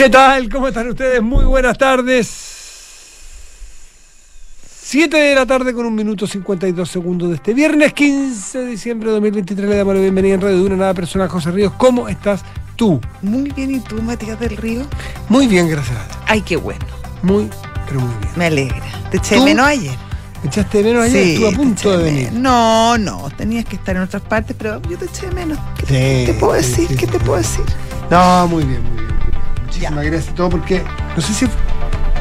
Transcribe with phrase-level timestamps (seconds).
[0.00, 0.48] ¿Qué tal?
[0.48, 1.20] ¿Cómo están ustedes?
[1.20, 2.26] Muy buenas tardes.
[4.82, 9.08] 7 de la tarde con un minuto 52 segundos de este viernes 15 de diciembre
[9.08, 9.68] de 2023.
[9.68, 11.74] Le damos la bienvenida en Radio Duna, nada personal, José Ríos.
[11.76, 12.40] ¿Cómo estás
[12.76, 12.98] tú?
[13.20, 14.86] Muy bien, ¿y tú, Matías del Río?
[15.28, 15.98] Muy bien, gracias.
[16.26, 16.86] Ay, qué bueno.
[17.22, 17.50] Muy,
[17.86, 18.32] pero muy bien.
[18.36, 18.82] Me alegra.
[19.10, 19.44] Te eché ¿Tú?
[19.44, 19.98] menos ayer.
[20.42, 21.24] ¿Me echaste de menos ayer?
[21.24, 22.32] Sí, Estuve a punto de venir.
[22.32, 25.58] No, no, tenías que estar en otras partes, pero yo te eché de menos.
[25.76, 26.88] ¿Qué Sí, te puedo decir?
[26.88, 27.66] sí, ¿Qué te puedo decir?
[28.10, 29.09] No, muy bien, muy bien.
[29.70, 30.82] Muchísimas gracias y todo porque
[31.14, 31.46] no sé si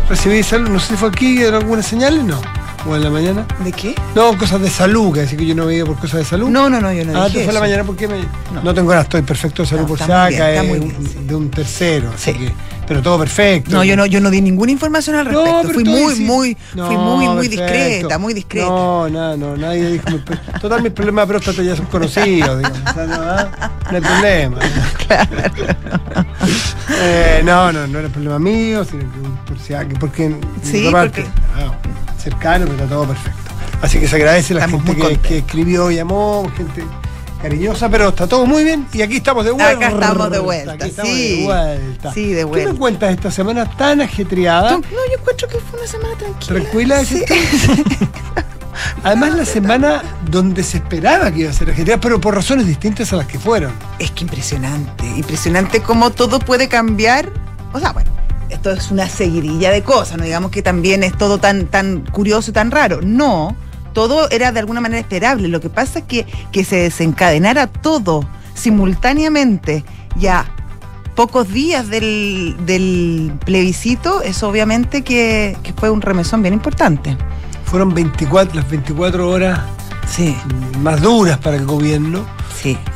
[0.08, 2.40] recibí salud, no sé si fue aquí en algunas señales, no.
[2.88, 3.46] O en la mañana.
[3.64, 3.94] ¿De qué?
[4.16, 6.50] No, cosas de salud, que decir que yo no veía por cosas de salud.
[6.50, 8.20] No, no, no, yo no ah, dije te fue la mañana porque me...
[8.54, 8.64] no.
[8.64, 8.74] No.
[8.74, 11.18] tengo nada, estoy perfecto de salud No, por si acá, bien, sí.
[11.28, 12.38] de un tercero, así Sí.
[12.38, 12.52] que,
[12.88, 13.72] pero todo perfecto.
[13.72, 15.70] No, yo no, yo no di ninguna información al respecto.
[15.74, 18.66] fui muy, muy, No, fui muy, muy discreta, muy discreta.
[18.68, 20.06] No, no, no, nadie dijo.
[20.62, 22.80] Total, mis problemas de próstata ya son conocidos, digamos.
[22.90, 23.72] O sea, no, ¿ah?
[23.92, 24.58] no hay problema.
[27.02, 31.30] Eh, no, no, no era problema mío, sino que por si porque Sí, porque- que,
[31.56, 31.72] ah,
[32.20, 33.52] cercano, pero está todo perfecto.
[33.82, 36.84] Así que se agradece la Estamos gente que, que escribió, llamó, gente
[37.42, 39.88] cariñosa, pero está todo muy bien y aquí estamos de vuelta.
[39.88, 41.38] Acá estamos de vuelta, Aquí estamos sí.
[41.40, 42.14] de vuelta.
[42.14, 42.74] Sí, de ¿Qué vuelta.
[42.74, 44.72] me cuentas esta semana tan ajetreada?
[44.72, 46.60] No, yo encuentro que fue una semana tranquila.
[46.62, 47.24] Tranquila, Sí.
[49.04, 53.12] Además, la semana donde se esperaba que iba a ser ajetreada, pero por razones distintas
[53.14, 53.74] a las que fueron.
[53.98, 57.30] Es que impresionante, impresionante cómo todo puede cambiar.
[57.74, 58.10] O sea, bueno,
[58.50, 62.52] esto es una seguidilla de cosas, no digamos que también es todo tan, tan curioso
[62.52, 63.00] y tan raro.
[63.02, 63.56] No,
[63.94, 65.48] todo era de alguna manera esperable.
[65.48, 69.84] Lo que pasa es que, que se desencadenara todo simultáneamente
[70.16, 70.46] ya
[71.16, 77.18] pocos días del, del plebiscito, eso obviamente que, que fue un remesón bien importante.
[77.66, 79.60] Fueron 24, las 24 horas
[80.10, 80.36] Sí,
[80.82, 82.26] más duras para el gobierno.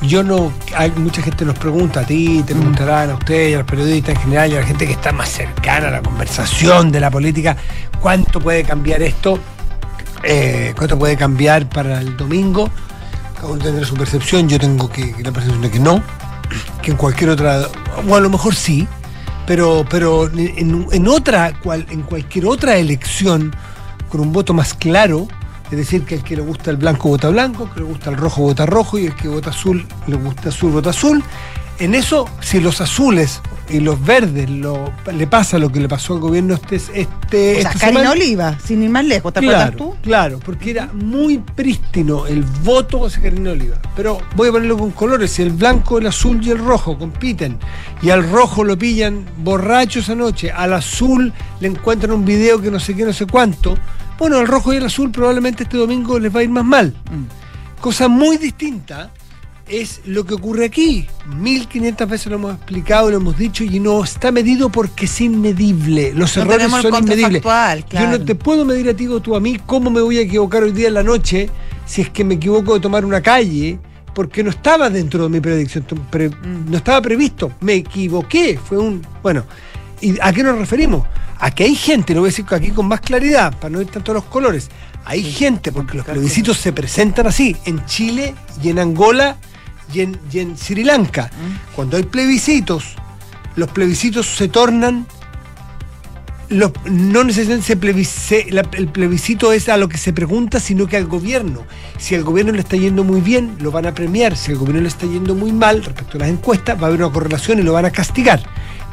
[0.02, 3.68] Yo no, hay mucha gente nos pregunta a ti, te preguntarán a ustedes, a los
[3.68, 7.00] periodistas en general y a la gente que está más cercana a la conversación de
[7.00, 7.56] la política,
[8.02, 9.40] cuánto puede cambiar esto,
[10.26, 12.70] Eh, cuánto puede cambiar para el domingo.
[13.36, 16.02] Cada uno tendrá su percepción, yo tengo que, la percepción de que no,
[16.82, 17.68] que en cualquier otra,
[18.08, 18.88] o a lo mejor sí,
[19.46, 23.54] pero, pero en, en otra, cual, en cualquier otra elección,
[24.08, 25.28] con un voto más claro,
[25.74, 28.18] es decir, que el que le gusta el blanco vota blanco, que le gusta el
[28.18, 31.24] rojo vota rojo y el que vota azul le gusta azul vota azul.
[31.80, 36.14] En eso, si los azules y los verdes lo, le pasa lo que le pasó
[36.14, 39.40] al gobierno este, este O sea, esta Karina semana, Oliva, sin ir más lejos, ¿te
[39.40, 39.96] acuerdas Claro, tú?
[40.04, 43.78] claro, porque era muy prístino el voto hacia Karina Oliva.
[43.96, 45.32] Pero voy a ponerlo con colores.
[45.32, 47.58] Si el blanco, el azul y el rojo compiten
[48.04, 52.70] y al rojo lo pillan borracho esa noche, al azul le encuentran un video que
[52.70, 53.76] no sé qué, no sé cuánto,
[54.20, 56.94] bueno, al rojo y al azul probablemente este domingo les va a ir más mal.
[57.12, 57.82] Mm.
[57.82, 59.12] Cosa muy distinta
[59.68, 61.08] es lo que ocurre aquí.
[61.38, 66.14] 1500 veces lo hemos explicado, lo hemos dicho y no está medido porque es inmedible.
[66.14, 67.42] Los No errores el son inmedibles.
[67.42, 68.18] contrafactual, Yo claro.
[68.20, 70.64] no te puedo medir a ti o tú a mí cómo me voy a equivocar
[70.64, 71.50] hoy día en la noche
[71.86, 73.80] si es que me equivoco de tomar una calle
[74.14, 76.70] porque no estaba dentro de mi predicción, pre- Mm.
[76.70, 79.02] no estaba previsto, me equivoqué, fue un...
[79.24, 79.44] Bueno,
[80.04, 81.06] ¿y a qué nos referimos?
[81.40, 83.88] A que hay gente, lo voy a decir aquí con más claridad, para no ir
[83.88, 84.70] tanto a los colores,
[85.06, 89.38] hay gente, porque los plebiscitos se presentan así, en Chile y en Angola
[89.94, 91.30] y en, y en Sri Lanka.
[91.34, 91.76] Mm.
[91.76, 92.96] Cuando hay plebiscitos,
[93.56, 95.06] los plebiscitos se tornan
[96.50, 100.86] los- no necesariamente se plebisce- la- el plebiscito es a lo que se pregunta, sino
[100.88, 101.64] que al gobierno.
[101.98, 104.38] Si al gobierno le está yendo muy bien, lo van a premiar.
[104.38, 107.02] Si al gobierno le está yendo muy mal, respecto a las encuestas, va a haber
[107.04, 108.44] una correlación y lo van a castigar.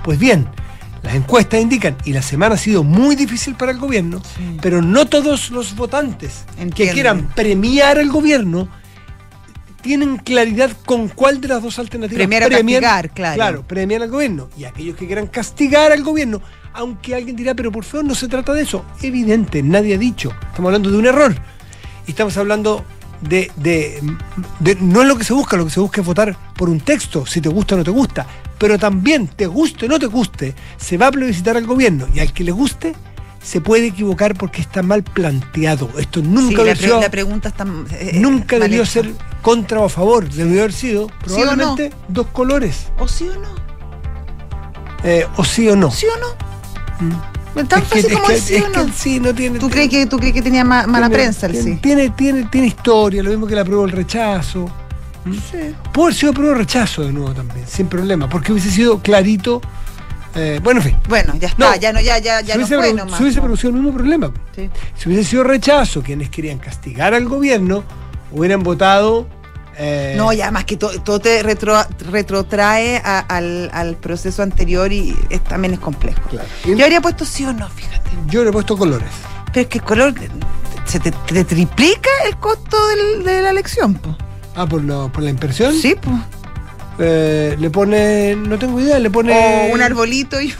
[0.02, 0.48] Pues bien,
[1.02, 4.58] las encuestas indican, y la semana ha sido muy difícil para el gobierno, Sí.
[4.60, 6.44] pero no todos los votantes
[6.74, 8.68] que quieran premiar al gobierno
[9.80, 13.34] tienen claridad con cuál de las dos alternativas Premiar o castigar, claro.
[13.36, 14.50] Claro, premian al gobierno.
[14.58, 16.42] Y aquellos que quieran castigar al gobierno,
[16.74, 18.84] aunque alguien dirá, pero por favor no se trata de eso.
[19.00, 20.32] Evidente, nadie ha dicho.
[20.50, 21.34] Estamos hablando de un error.
[22.06, 22.84] Y estamos hablando
[23.20, 24.00] de, de-
[24.60, 26.80] de- No es lo que se busca, lo que se busca es votar por un
[26.80, 28.26] texto, si te gusta o no te gusta.
[28.58, 32.06] Pero también, te guste o no te guste, se va a plebiscitar al gobierno.
[32.14, 32.94] Y al que le guste,
[33.42, 35.88] se puede equivocar porque está mal planteado.
[35.98, 37.64] Esto Sí, nunca la, debió ser- la pregunta está.
[37.92, 38.90] eh, nunca debió hecha.
[38.92, 40.28] ser contra o a favor.
[40.28, 41.34] Debió haber sido ¿Sí no?
[41.36, 42.88] probablemente dos colores.
[42.98, 43.48] ¿O sí o no?
[45.04, 45.90] Eh, o sí o no.
[45.90, 47.06] ¿Sí o no?
[47.08, 47.20] Mm.
[47.68, 48.80] Tan Es que- fácil es como que- es o que no.
[48.82, 49.58] el sí no tiene.
[49.58, 51.78] ¿Tú crees que, tú crees que tenía ma- mala tiene- prensa el tiene, sí?
[51.82, 54.70] Tiene, tiene, tiene historia, lo mismo que la prueba el rechazo.
[55.24, 55.74] Sí.
[55.92, 59.60] Puede haber sido prueba el rechazo de nuevo también, sin problema, porque hubiese sido clarito.
[60.36, 60.96] eh, bueno, en fin.
[61.08, 61.76] Bueno, ya está, No.
[61.76, 63.16] ya no, ya, ya, ya se no hubiese, fue nomás.
[63.16, 64.30] se hubiese producido el mismo problema.
[64.54, 64.70] Sí.
[64.96, 67.82] Si hubiese sido rechazo, quienes querían castigar al gobierno
[68.30, 69.26] hubieran votado
[69.82, 74.92] Eh, No, ya más que to- todo te retro- retrotrae a- al, al proceso anterior
[74.92, 76.20] y es- también es complejo.
[76.28, 76.46] Claro.
[76.66, 78.10] Y Yo habría puesto sí o no, fíjate.
[78.28, 79.08] yo le he puesto colores.
[79.52, 80.14] Pero es que el color
[80.84, 84.16] se te, te triplica el costo del- de la elección, po.
[84.54, 85.72] Ah, por, lo- por la impresión.
[85.74, 86.10] Sí, po.
[86.98, 89.70] Eh, le pone, no tengo idea, le pone...
[89.70, 90.52] O un arbolito y,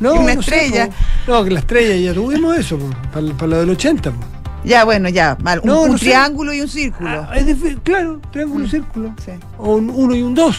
[0.00, 0.86] no, y una no sé, estrella.
[1.26, 1.32] po.
[1.32, 2.78] no, que la estrella ya tuvimos eso,
[3.12, 4.10] para, para lo del 80.
[4.10, 4.16] po.
[4.64, 5.36] Ya, bueno, ya.
[5.40, 5.60] mal.
[5.60, 6.04] Un, No, un no sé.
[6.06, 7.26] triángulo y un círculo.
[7.30, 7.46] Ah, es
[7.82, 8.70] claro, triángulo, Mm.
[8.70, 9.14] círculo.
[9.24, 9.32] Sí.
[9.58, 10.58] O un uno y un dos,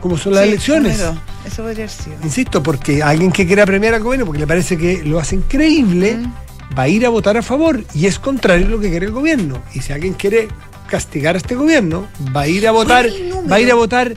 [0.00, 0.98] como son las Sí, elecciones.
[0.98, 1.20] número.
[1.46, 2.16] Eso podría sido.
[2.22, 6.16] Insisto, porque alguien que quiera premiar al gobierno, porque le parece que lo hace increíble,
[6.18, 6.78] Mm.
[6.78, 9.12] va a ir a votar a favor y es contrario a lo que quiere el
[9.12, 9.58] gobierno.
[9.74, 10.48] Y si alguien quiere
[10.88, 13.06] castigar a este gobierno, va a ir a votar,
[13.50, 14.16] va a ir a votar,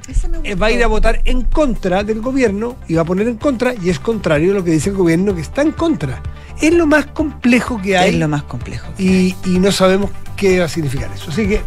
[0.59, 3.75] va a ir a votar en contra del gobierno y va a poner en contra
[3.75, 6.23] y es contrario a lo que dice el gobierno que está en contra.
[6.59, 8.87] Es lo más complejo que hay Es lo más complejo.
[8.97, 11.29] y, y no sabemos qué va a significar eso.
[11.29, 11.61] Así que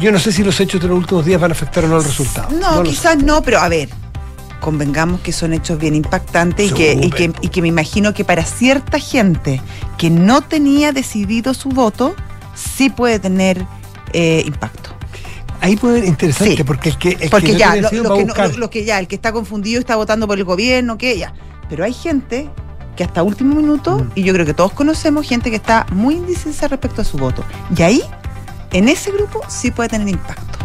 [0.00, 1.98] yo no sé si los hechos de los últimos días van a afectar o no
[1.98, 2.48] el resultado.
[2.58, 2.82] No, sé.
[2.90, 3.88] quizás no, pero a ver,
[4.60, 8.24] convengamos que son hechos bien impactantes y que, y, que, y que me imagino que
[8.24, 9.60] para cierta gente
[9.98, 12.14] que no tenía decidido su voto,
[12.54, 13.66] sí puede tener
[14.12, 14.90] eh, impacto.
[15.60, 16.64] Ahí puede ser interesante Sí.
[16.64, 19.32] porque el que, el Porque que ya, que no- lo que ya, el que está
[19.32, 21.32] confundido está votando por el gobierno, que ya.
[21.68, 22.48] Pero hay gente
[22.96, 24.10] que hasta último minuto, Mm.
[24.16, 27.44] y yo creo que todos conocemos gente que está muy indecisa respecto a su voto.
[27.76, 28.02] Y ahí,
[28.72, 30.58] en ese grupo, sí puede tener impacto.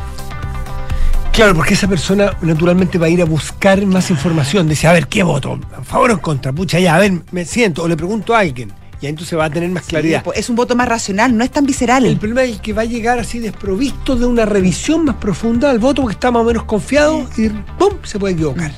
[1.32, 4.68] Claro, porque esa persona naturalmente va a ir a buscar más información.
[4.68, 5.60] Dice, a ver, ¿qué voto?
[5.78, 6.52] ¿A favor o en contra?
[6.52, 7.84] Pucha, ya, a ver, me siento.
[7.84, 8.74] O le pregunto a alguien.
[9.02, 10.20] Y ahí entonces va a tener más claridad.
[10.20, 12.06] Sí, pues, es un voto más racional, no es tan visceral.
[12.06, 15.80] El problema es que va a llegar así desprovisto de una revisión más profunda al
[15.80, 17.94] voto porque está más o menos confiado y ¡pum!
[18.04, 18.72] se puede equivocar.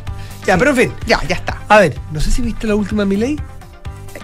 [0.46, 0.92] Ya, pero en fin.
[1.08, 1.62] Ya, ya está.
[1.70, 3.38] A ver, no sé si viste la última Milei.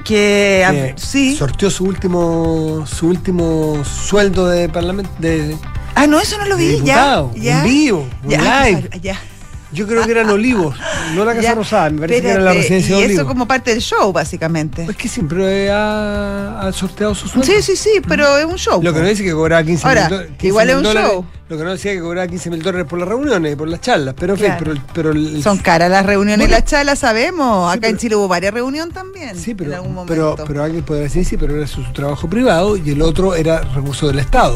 [0.04, 1.36] Que, que sí.
[1.36, 5.56] Sorteó su último su último sueldo de parlamento de,
[5.96, 7.26] Ah, no, eso no lo vi, ya.
[7.36, 7.60] ya.
[7.60, 8.90] en vivo, Ya, live.
[9.02, 9.18] ya.
[9.76, 10.76] Yo creo que eran olivos,
[11.16, 11.56] no la Casa Ya.
[11.56, 13.28] Rosada, me parece que era la Espérate, residencia Y de eso olivos.
[13.34, 14.86] como parte del show, básicamente.
[14.90, 17.46] Es que siempre ha, ha sorteado su sueldo.
[17.52, 18.82] Sí, sí, sí, pero es un show.
[18.82, 21.12] Lo que no dice que cobraba 15 Ahora, mil do- 15 igual es un dólares.
[21.12, 21.26] show.
[21.48, 23.80] Lo que no decía que cobraba 15 mil dólares por las reuniones y por las
[23.80, 24.16] charlas.
[24.18, 24.56] Pero en Claro.
[24.60, 26.58] pero, el- pero el- Son caras las reuniones Bueno.
[26.58, 27.72] y las charlas, sabemos.
[27.72, 29.38] Sí, Acá en pero- Chile hubo varias reuniones también.
[29.38, 30.46] Sí, en pero, algún pero, momento.
[30.48, 33.62] pero alguien podrá decir, sí, pero era su, su trabajo privado y el otro era
[33.62, 34.56] recurso del Estado.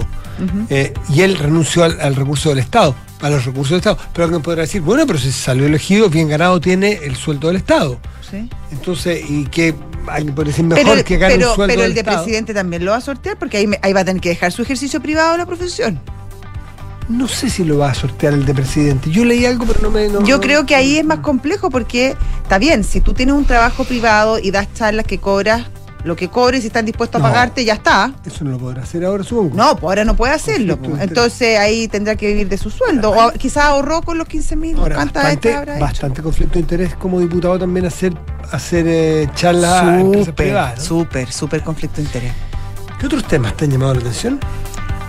[0.69, 3.97] Eh, y él renunció al, al recurso del Estado, a los recursos del Estado.
[4.13, 7.57] Pero alguien podrá decir, bueno, pero si salió elegido, bien ganado tiene el sueldo del
[7.57, 7.99] Estado.
[8.27, 8.49] Sí.
[8.71, 9.75] Entonces, y que
[10.07, 12.23] alguien podría decir mejor Pero, que gane pero- un sueldo pero del el de Estado.
[12.23, 14.51] presidente también lo va a sortear porque ahí, me- ahí va a tener que dejar
[14.51, 15.99] su ejercicio privado de la profesión.
[17.09, 19.09] No sé si lo va a sortear el de presidente.
[19.11, 20.07] Yo leí algo, pero no me.
[20.07, 23.45] no- Yo creo que ahí es más complejo porque está bien, si tú tienes un
[23.45, 25.65] trabajo privado y das charlas que cobras
[26.05, 27.29] lo que cobres y están dispuestos a No.
[27.29, 28.13] pagarte, ya está.
[28.25, 29.53] Eso no lo podrá hacer ahora, supongo.
[29.55, 30.75] No, pues ahora no puede hacerlo.
[30.77, 31.09] Conflicto pues.
[31.09, 33.11] Entonces ahí tendrá que vivir de su sueldo.
[33.11, 34.77] O quizás ahorró con los 15 mil.
[34.77, 38.13] Ahora, ¿Cuántas bastante, bastante conflicto de interés como diputado también hacer,
[38.51, 40.01] hacer eh, charlas
[40.77, 42.33] súper, súper conflicto de interés.
[42.97, 44.39] ¿Qué otros temas te han llamado la atención?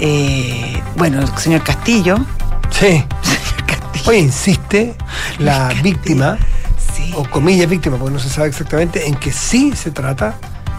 [0.01, 2.17] Eh, bueno, el señor Castillo.
[2.71, 3.05] Sí.
[3.23, 4.13] Señor Castillo.
[4.13, 4.95] Insiste
[5.39, 5.83] la Castillo.
[5.83, 6.39] víctima,
[6.95, 7.13] Sí.
[7.15, 10.35] o comillas víctima, porque no se sabe exactamente, en que sí se trata.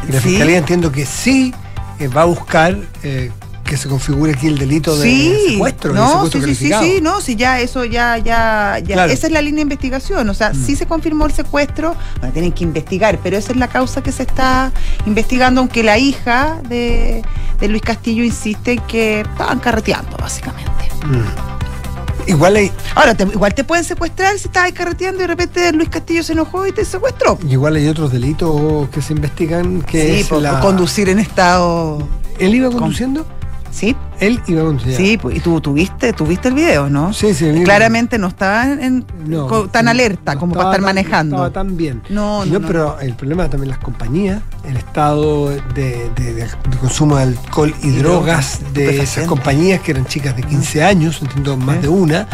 [0.08, 0.30] Y la Sí.
[0.30, 1.54] fiscalía entiendo que sí
[2.00, 3.32] eh, va a buscar eh,
[3.72, 7.22] que se configure aquí el delito de Sí, secuestro, no, secuestro sí, sí, sí, no,
[7.22, 9.10] sí, ya, eso ya, ya, ya, Claro.
[9.14, 10.66] esa es la línea de investigación, o sea, Mm.
[10.66, 14.12] sí se confirmó el secuestro, bueno, tienen que investigar, pero esa es la causa que
[14.12, 14.74] se está
[15.06, 17.24] investigando, aunque la hija de,
[17.62, 20.90] de Luis Castillo insiste en que estaban carreteando, básicamente.
[21.06, 22.30] Mm.
[22.30, 25.88] Igual hay, Ahora, te- igual te pueden secuestrar si estabas carreteando y de repente Luis
[25.88, 27.40] Castillo se enojó y te secuestró.
[27.50, 30.51] igual hay otros delitos que se investigan que sí, es por, la...
[30.51, 32.06] por conducir en estado...
[32.38, 33.25] ¿Él iba conduciendo?
[33.72, 34.98] Sí, Él iba conduciendo.
[34.98, 37.13] sí, pues, y tú tuviste, tuviste el video, ¿no?
[37.13, 37.50] Sí, sí.
[37.63, 41.38] Claramente no estaba en, No, tan no, alerta no como para estar tan- manejando.
[41.38, 42.01] No estaba tan bien.
[42.10, 42.68] No, no, no.
[42.68, 47.74] pero el problema también las compañías, el estado de, de- de- de consumo de alcohol
[47.82, 51.82] y, Y drogas drogas, de esas compañías que eran chicas de 15 años, entiendo más
[51.82, 52.28] de una,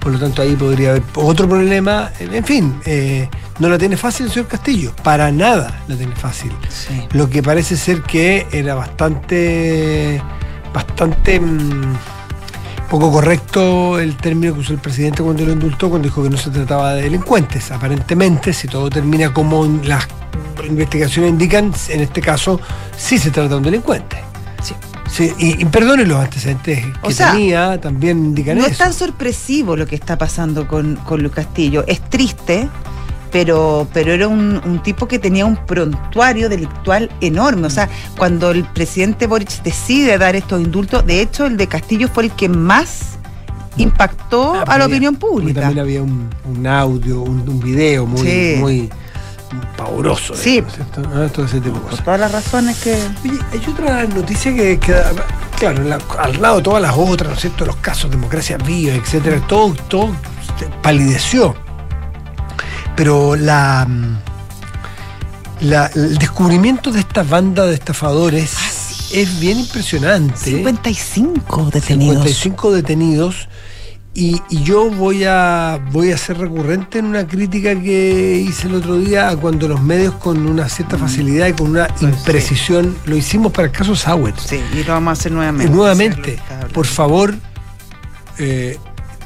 [0.00, 2.10] por lo tanto ahí podría haber otro problema.
[2.20, 6.52] En fin, eh, no la tiene fácil el señor Castillo, para nada la tiene fácil.
[6.68, 7.02] Sí.
[7.12, 10.20] Lo que parece ser que era bastante,
[10.74, 11.94] bastante mm,
[12.90, 16.36] poco correcto el término que usó el presidente cuando lo indultó, cuando dijo que no
[16.36, 17.70] se trataba de delincuentes.
[17.70, 20.06] Aparentemente, si todo termina como las
[20.68, 22.60] investigaciones indican, en este caso
[22.96, 24.16] sí se trata de un delincuente.
[24.62, 24.74] Sí.
[25.10, 28.72] Sí, y, y perdone los antecedentes O que sea, tenía, también indican No eso.
[28.72, 31.84] es tan sorpresivo lo que está pasando con, con Luis Castillo.
[31.86, 32.68] Es triste,
[33.34, 37.66] pero, pero era un, un tipo que tenía un prontuario delictual enorme.
[37.66, 42.06] O sea, cuando el presidente Boric decide dar estos indultos, de hecho el de Castillo
[42.08, 43.18] fue el que más
[43.76, 45.62] impactó Ah, a la había- opinión pública.
[45.62, 48.56] También había un, un audio, un, un video muy, Sí.
[48.60, 48.90] muy
[49.76, 50.34] pavoroso.
[50.36, 50.62] Sí.
[50.72, 51.02] ¿cierto?
[51.12, 52.92] Ah, Todo ese tipo de Por todas las razones que.
[53.24, 54.94] Oye, hay otra noticia que, que,
[55.58, 57.66] claro, la- al lado de todas las otras, ¿no es cierto?
[57.66, 60.10] Los casos, democracia viva, etcétera, todo, todo
[60.82, 61.56] palideció.
[62.96, 64.18] Pero la, mm,
[65.62, 69.20] la- el descubrimiento de esta banda de estafadores Ah, sí.
[69.20, 70.38] es bien impresionante.
[70.38, 72.14] 55 detenidos.
[72.24, 73.48] 55 detenidos.
[74.16, 78.76] Y, y yo voy a, voy a ser recurrente en una crítica que hice el
[78.76, 82.04] otro día a cuando los medios con una cierta facilidad y con una sí.
[82.04, 84.32] imprecisión lo hicimos para el caso Sauer.
[84.38, 85.72] Sí, y lo vamos a hacer nuevamente.
[85.72, 86.38] Nuevamente,
[86.72, 87.34] por favor,
[88.38, 88.78] eh,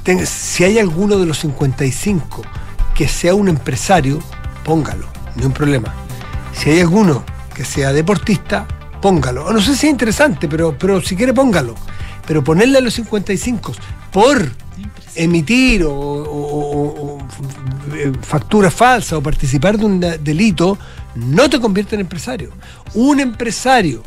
[0.04, 2.42] ten- si hay alguno de los 55
[2.98, 4.18] que sea un empresario,
[4.64, 5.94] póngalo, no hay un problema.
[6.52, 7.24] Si hay alguno
[7.54, 8.66] que sea deportista,
[9.00, 9.52] póngalo.
[9.52, 11.76] No sé si es interesante, pero, pero si quiere, póngalo.
[12.26, 13.72] Pero ponerle a los 55
[14.12, 14.50] por
[15.14, 17.18] emitir o, o- o- o,
[17.94, 20.76] eh, factura falsa o participar de un de- delito,
[21.14, 22.50] no te convierte en empresario.
[22.94, 24.02] Un empresario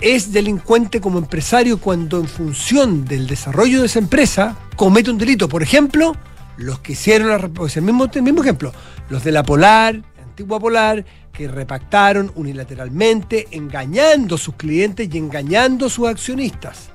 [0.00, 5.48] es delincuente como empresario cuando en función del desarrollo de esa empresa comete un delito.
[5.48, 6.16] Por ejemplo,
[6.56, 8.72] los que hicieron la pues el mismo, el mismo ejemplo,
[9.08, 15.86] los de la Polar, antigua Polar, que repactaron unilateralmente, engañando a sus clientes y engañando
[15.86, 16.90] a sus accionistas.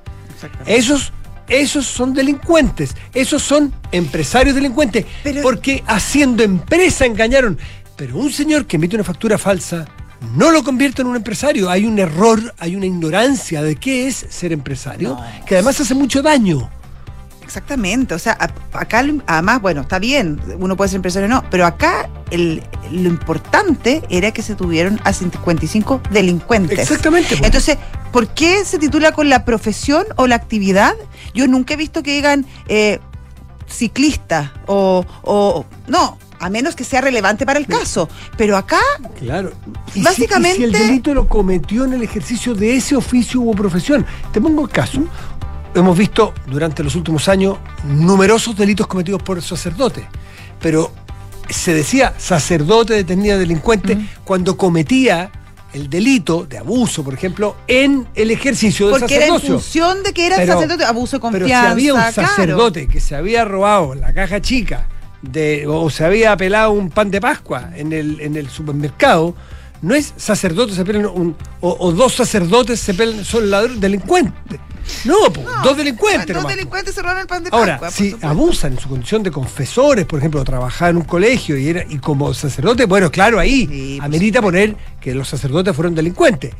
[0.66, 1.12] Esos,
[1.48, 7.58] esos son delincuentes, esos son empresarios delincuentes, Pero- porque haciendo empresa engañaron.
[7.96, 9.86] Pero un señor que emite una factura falsa
[10.36, 11.68] no lo convierte en un empresario.
[11.68, 15.24] Hay un error, hay una ignorancia de qué es ser empresario, No.
[15.46, 16.70] que además hace mucho daño.
[17.48, 18.36] Exactamente, o sea,
[18.74, 22.62] acá además, bueno, está bien, uno puede ser empresario o no, pero acá el-
[22.92, 26.78] lo importante era que se tuvieron a 55 delincuentes.
[26.78, 27.30] Exactamente.
[27.30, 27.46] pues.
[27.46, 27.78] Entonces,
[28.12, 30.92] ¿por qué se titula con la profesión o la actividad?
[31.32, 33.00] Yo nunca he visto que digan eh,
[33.66, 38.10] ciclista o, o- No, a menos que sea relevante para el caso.
[38.36, 38.80] Pero acá,
[39.18, 39.52] Claro.
[39.94, 43.40] Y si- Básicamente- y si el delito lo cometió en el ejercicio de ese oficio
[43.40, 44.04] u profesión.
[44.32, 45.02] Te pongo el caso.
[45.74, 50.04] Hemos visto durante los últimos años numerosos delitos cometidos por sacerdotes.
[50.60, 50.92] Pero
[51.48, 55.30] se decía sacerdote detenía delincuente cuando cometía
[55.72, 60.12] el delito de abuso, por ejemplo, en el ejercicio del porque era en función de
[60.14, 62.12] que era Pero- sacerdote, abuso de Pero si había un claro.
[62.14, 64.88] sacerdote que se había robado la caja chica
[65.20, 69.34] de, o se había pelado un pan de Pascua en el, en el supermercado,
[69.82, 74.58] no es sacerdote se pelan un- o, o dos sacerdotes se pelan, son ladrones, delincuentes.
[75.04, 76.26] No, po, No, dos delincuentes.
[76.28, 79.30] Dos nomás, delincuentes robaron el pan de Ahora, Pascua, si abusan en su condición de
[79.30, 83.66] confesores, por ejemplo, trabajar en un colegio y, era, y como sacerdote, bueno, claro, ahí
[83.66, 86.54] Sí, amerita poner que los sacerdotes fueron delincuentes.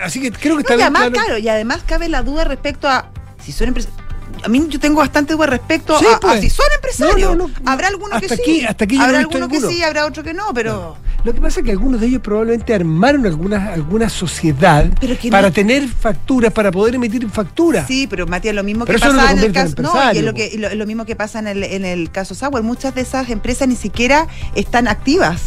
[0.00, 1.38] Así que creo que No, está y bien además, claro.
[1.38, 3.10] y además cabe la duda respecto a
[3.44, 4.00] si son empresarios.
[4.42, 6.40] A mí yo tengo bastante duda respecto Sí, a, a pues.
[6.40, 7.36] si son empresarios.
[7.36, 8.42] No, no, no, habrá algunos que hasta sí.
[8.42, 10.96] aquí- hasta aquí habrá algunos que sí, habrá otros que no, pero.
[11.24, 14.86] Lo que pasa es que algunos de ellos probablemente armaron alguna, alguna sociedad
[15.30, 17.86] para no- tener facturas, para poder emitir facturas.
[17.86, 19.74] Sí, pero Matías, lo mismo Pero que no pasa en el en caso.
[19.78, 20.36] No, y es lo, po.
[20.36, 22.62] que, y lo, lo mismo que pasa en el, en el caso Sauer.
[22.62, 25.40] Muchas de esas empresas ni siquiera están activas.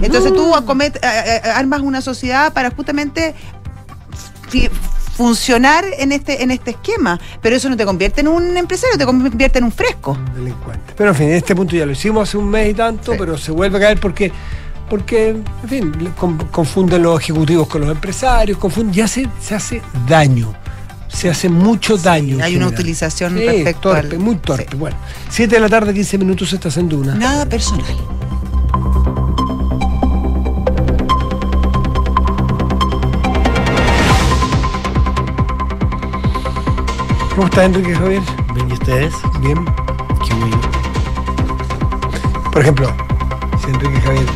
[0.00, 0.36] Entonces No.
[0.38, 3.34] tú acomet- eh, eh, armas una sociedad para justamente
[5.16, 7.18] funcionar en este, en este esquema.
[7.42, 10.16] Pero eso no te convierte en un empresario, te convierte en un fresco.
[10.34, 10.94] Delincuente.
[10.96, 13.18] Pero en fin, en este punto ya lo hicimos hace un mes y tanto, Sí.
[13.18, 14.30] pero se vuelve a caer porque,
[14.88, 15.92] porque en fin,
[16.50, 20.52] confunden los ejecutivos con los empresarios, confunden, ya se, se hace daño.
[21.08, 22.38] Se hace mucho daño.
[22.44, 24.66] hay una utilización Sí, respecto torpe, al- muy torpe.
[24.70, 24.76] sí.
[24.76, 24.96] Bueno,
[25.30, 27.14] 7 de la tarde, 15 minutos, estás en Duna.
[27.14, 27.96] Nada personal.
[37.34, 38.22] ¿Cómo está Enrique Javier?
[38.54, 39.14] Bien, ¿y ustedes?
[39.40, 39.64] Bien.
[40.26, 40.60] Qué bueno.
[42.52, 42.88] Por ejemplo,
[43.64, 44.26] si Enrique Javier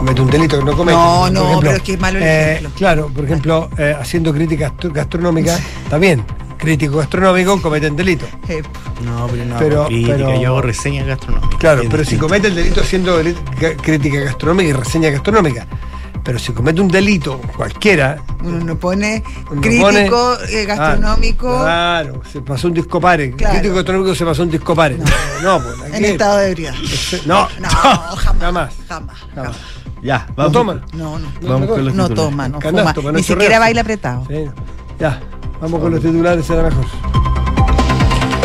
[0.00, 0.98] comete un delito que no comete.
[0.98, 2.70] No, por no, ejemplo, pero es que es malo el eh, ejemplo.
[2.76, 6.24] Claro, por ejemplo, eh, haciendo crítica gastro- gastronómica, está bien.
[6.58, 8.26] Crítico gastronómico cometen delito.
[8.48, 8.62] Eh,
[9.04, 11.56] No, pero no Pero- hago crítica, pero- yo hago reseña gastronómica.
[11.58, 13.18] Claro, pero si comete el delito haciendo
[13.82, 15.66] crítica gastronómica y reseña gastronómica,
[16.22, 18.18] pero si comete un delito cualquiera.
[18.44, 20.10] uno no pone uno crítico, pone-
[20.50, 23.30] eh, gastronómico Ah, Claro, se pasó un disco pare.
[23.32, 23.54] Claro.
[23.54, 24.98] Crítico gastronómico se pasó un disco pare.
[25.42, 25.94] No, pues.
[25.94, 26.74] en estado de ebriedad.
[27.24, 28.18] No, No, jamás.
[28.18, 28.74] Jamás.
[28.86, 29.16] Jamás.
[29.34, 29.56] jamás.
[30.02, 30.52] Ya, ¿No vamos.
[30.52, 30.80] toma?
[30.94, 31.28] No, no.
[31.42, 33.02] Vamos con los No toma, no Canasto, fuma.
[33.02, 34.24] para no Ni siquiera baila apretado.
[34.28, 34.44] Sí.
[34.98, 35.20] Ya,
[35.60, 36.84] vamos con los titulares, será mejor.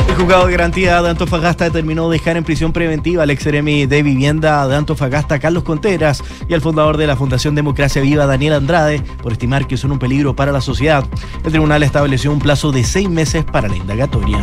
[0.09, 4.01] El juzgado de garantía de Antofagasta determinó dejar en prisión preventiva al ex seremi de
[4.01, 9.01] vivienda de Antofagasta, Carlos Conteras, y al fundador de la Fundación Democracia Viva, Daniel Andrade,
[9.21, 11.03] por estimar que son un peligro para la sociedad.
[11.43, 14.39] El tribunal estableció un plazo de seis meses para la indagatoria.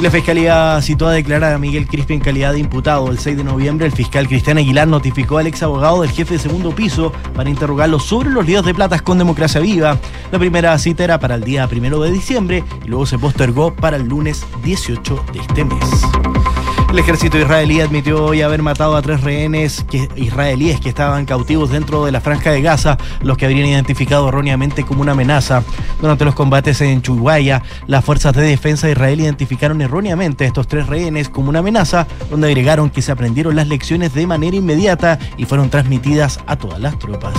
[0.00, 3.10] La Fiscalía citó a declarar a Miguel Crispi en calidad de imputado.
[3.10, 6.40] El 6 de noviembre, el fiscal Cristian Aguilar notificó al ex abogado del jefe de
[6.40, 9.98] segundo piso para interrogarlo sobre los líos de platas con Democracia Viva.
[10.30, 13.96] La primera cita era para el día primero de diciembre y luego se postergó para
[13.96, 16.47] el lunes 18 de este mes.
[16.88, 19.84] El ejército israelí admitió hoy haber matado a tres rehenes
[20.16, 24.84] israelíes que estaban cautivos dentro de la franja de Gaza, los que habrían identificado erróneamente
[24.84, 25.62] como una amenaza.
[26.00, 30.66] Durante los combates en Chuguaya, las fuerzas de defensa de Israel identificaron erróneamente a estos
[30.66, 35.18] tres rehenes como una amenaza, donde agregaron que se aprendieron las lecciones de manera inmediata
[35.36, 37.34] y fueron transmitidas a todas las tropas.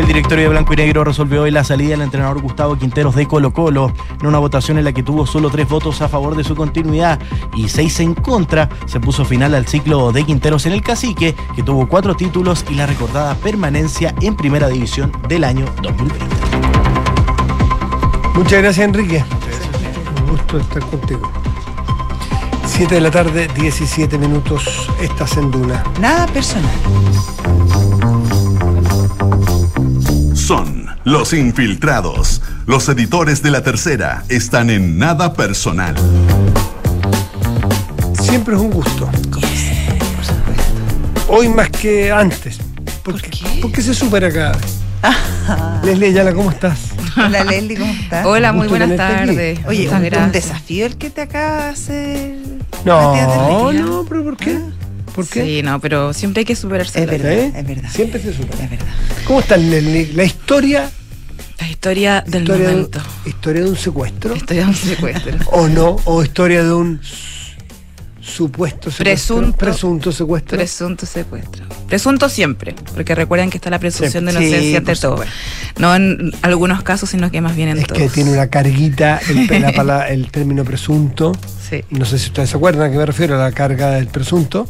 [0.00, 3.26] El directorio de Blanco y Negro resolvió hoy la salida del entrenador Gustavo Quinteros de
[3.26, 6.42] Colo Colo en una votación en la que tuvo solo tres votos a favor de
[6.42, 7.20] su continuidad
[7.54, 8.70] y seis en contra.
[8.86, 12.76] Se puso final al ciclo de Quinteros en el Cacique, que tuvo cuatro títulos y
[12.76, 16.26] la recordada permanencia en Primera División del año 2020.
[18.34, 19.22] Muchas gracias, Enrique.
[20.22, 21.30] Un gusto estar contigo.
[22.64, 24.88] 7 de la tarde, 17 minutos.
[24.98, 25.84] Estás en Duna.
[26.00, 26.70] Nada personal.
[30.50, 32.42] Son los infiltrados.
[32.66, 35.94] Los editores de la tercera están en nada personal.
[38.20, 39.08] Siempre es un gusto.
[41.28, 42.58] Hoy más que antes.
[43.04, 43.60] ¿Por, qué?
[43.62, 45.84] Porque se supera cada vez.
[45.84, 46.80] Leslie Ayala, ¿cómo estás?
[47.16, 48.26] Hola Leslie, ¿cómo estás?
[48.26, 49.60] Hola, muy buenas tardes.
[49.68, 52.36] Oye, un, un desafío el que te acaba de hacer.
[52.84, 54.58] No, no, pero ¿por qué?
[55.22, 55.44] ¿Por qué?
[55.44, 57.00] Sí, no, pero siempre hay que superarse.
[57.02, 57.32] Es verdad.
[57.32, 57.52] ¿Eh?
[57.56, 57.90] es verdad.
[57.92, 58.64] Siempre se supera.
[58.64, 58.86] Es verdad.
[59.26, 60.12] ¿Cómo está Leslie?
[60.14, 60.90] La historia,
[61.60, 63.00] La historia del historia, de, momento.
[63.26, 64.36] historia de un secuestro.
[64.36, 65.38] Historia de un secuestro.
[65.52, 65.96] ¿O no?
[66.04, 67.00] ¿O historia de un
[68.20, 69.04] supuesto secuestro?
[69.04, 69.56] Presunto.
[69.58, 70.56] Presunto secuestro.
[70.58, 71.64] Presunto secuestro.
[71.88, 75.12] Presunto siempre, porque recuerden que está la presunción de Sí, inocencia ante todo.
[75.12, 75.34] supuesto.
[75.78, 78.00] No en algunos casos, sino que más bien en es todos.
[78.00, 81.32] que tiene una carguita el, la el término presunto.
[81.68, 81.82] Sí.
[81.90, 84.68] No sé si ustedes se acuerdan a qué me refiero, a la carga del presunto.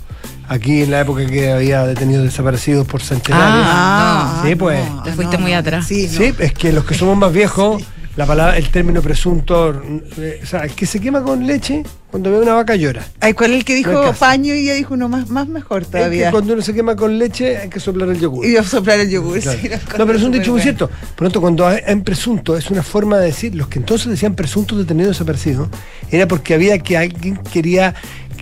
[0.52, 3.64] Aquí en la época que había detenidos desaparecidos por centenarios.
[3.68, 4.80] Ah, Sí, pues.
[5.04, 5.86] Te fuiste muy atrás.
[5.86, 6.18] Sí, no.
[6.18, 7.80] Sí, es que los que somos más viejos,
[8.16, 9.80] la palabra, el término presunto,
[10.18, 13.06] eh, o sea, el que se quema con leche, cuando ve una vaca llora.
[13.20, 15.88] Ay, ¿cuál es el que dijo paño y ella dijo uno más, más mejor Es
[15.88, 16.30] que todavía?
[16.32, 18.44] cuando uno se quema con leche hay que soplar el yogur.
[18.44, 19.38] Y a soplar el yogur.
[19.38, 19.56] Claro.
[19.62, 20.90] sí, lo No, pero es un dicho muy cierto.
[21.14, 24.76] Pronto, cuando hay- en presunto, es una forma de decir, los que entonces decían presuntos
[24.78, 25.68] detenidos desaparecidos,
[26.10, 27.94] era porque había que alguien quería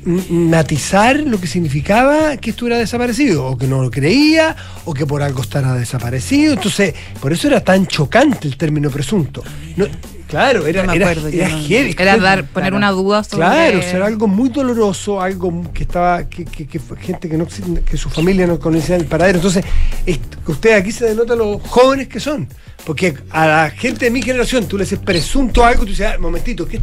[0.04, 5.22] matizar lo que significaba que estuviera desaparecido, o que no lo creía, o que por
[5.22, 6.54] algo estará desaparecido.
[6.54, 9.42] Entonces, por eso era tan chocante el término presunto.
[9.76, 9.87] No,
[10.26, 11.96] claro, era, No era, era no- heavy.
[11.98, 12.76] Era dar, poner Claro.
[12.76, 13.46] una duda sobre.
[13.46, 17.46] Claro, o sea, era algo muy doloroso, algo que estaba, que, que- gente que no
[17.84, 19.38] que su familia no conocía el paradero.
[19.38, 19.64] Entonces,
[20.46, 22.48] usted aquí se denota los jóvenes que son.
[22.84, 26.18] Porque a la gente de mi generación, tú le dices presunto algo, tú dices, ah,
[26.18, 26.80] momentito, ¿qué?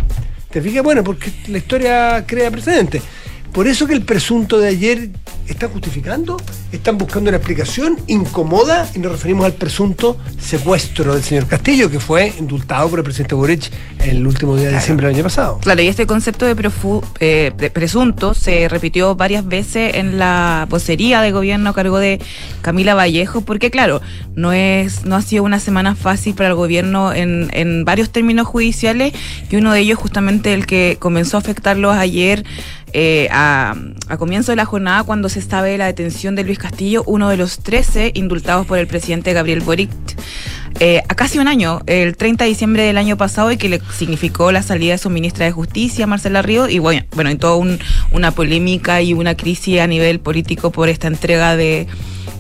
[0.56, 0.86] ¿Te fijas?
[0.86, 3.04] Bueno, porque la historia crea precedentes.
[3.52, 5.10] Por eso que el presunto de ayer
[5.50, 6.38] está justificando,
[6.76, 12.00] están buscando una explicación incómoda y nos referimos al presunto secuestro del señor Castillo, que
[12.00, 15.60] fue indultado por el presidente Boric el último día de diciembre del año pasado.
[15.60, 16.56] Claro, y este concepto de
[17.20, 22.20] eh, presunto se repitió varias veces en la vocería de gobierno a cargo de
[22.62, 24.02] Camila Vallejo, porque claro,
[24.36, 28.48] no es, no ha sido una semana fácil para el gobierno en, en varios términos
[28.48, 29.14] judiciales,
[29.50, 32.44] y uno de ellos justamente el que comenzó a afectarlos ayer
[32.94, 33.76] eh, a,
[34.08, 37.38] a comienzo de la jornada cuando se sabe la detención de Luis Castillo, uno de
[37.38, 39.92] los 13 indultados por el presidente Gabriel Boric.
[40.80, 43.80] Eh, a casi un año, el 30 de diciembre del año pasado, y que le
[43.98, 47.56] significó la salida de su ministra de Justicia, Marcela Río, y bueno, bueno y toda
[47.56, 47.80] un-
[48.12, 51.88] una polémica y una crisis a nivel político por esta entrega de,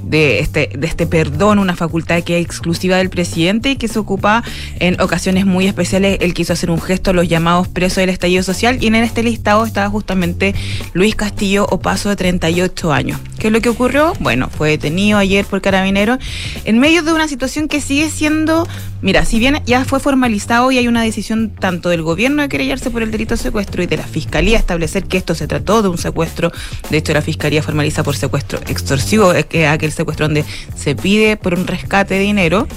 [0.05, 3.99] de, este, de este perdón, una facultad que es exclusiva del presidente y que se
[3.99, 4.43] ocupa
[4.79, 6.17] en ocasiones muy especiales.
[6.21, 9.23] Él quiso hacer un gesto a los llamados presos del estallido social, y en este
[9.23, 10.55] listado estaba justamente
[10.93, 13.19] Luis Castillo Opaso, de 38 años.
[13.39, 14.13] ¿Qué es lo que ocurrió?
[14.19, 16.19] Bueno, fue detenido ayer por carabineros
[16.63, 18.67] en medio de una situación que sigue siendo,
[19.01, 22.89] mira, si bien ya fue formalizado y hay una decisión tanto del gobierno de querellarse
[22.89, 25.89] por el delito de secuestro y de la fiscalía establecer que esto se trató de
[25.89, 26.51] un secuestro,
[26.89, 31.37] de hecho la fiscalía formaliza por secuestro extorsivo, es que aquel secuestro donde se pide
[31.37, 32.67] por un rescate de dinero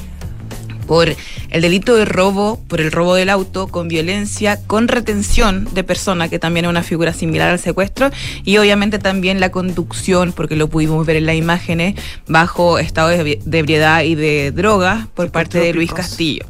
[0.88, 1.14] por
[1.50, 6.28] el delito de robo, por el robo del auto, con violencia, con retención de persona,
[6.28, 8.10] que también es una figura similar al secuestro,
[8.42, 11.94] y obviamente también la conducción, porque lo pudimos ver en las imágenes,
[12.26, 15.92] bajo estado de de ebriedad y de drogas por parte de Luis.
[15.92, 16.46] Castillo.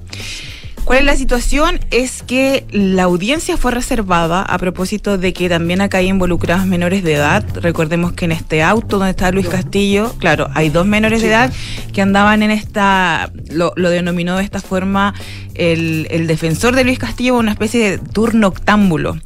[0.88, 1.81] ¿Cuál es la situación?
[1.90, 7.05] Es que la audiencia fue reservada a propósito de que también acá hay involucrados menores
[7.05, 7.44] de edad.
[7.61, 11.53] Recordemos que en este auto donde está Luis Castillo, claro, hay dos menores de edad
[11.92, 15.12] que andaban en esta, lo, lo denominó de esta forma
[15.55, 19.18] el, el defensor de Luis Castillo, una especie de turno octámbulo.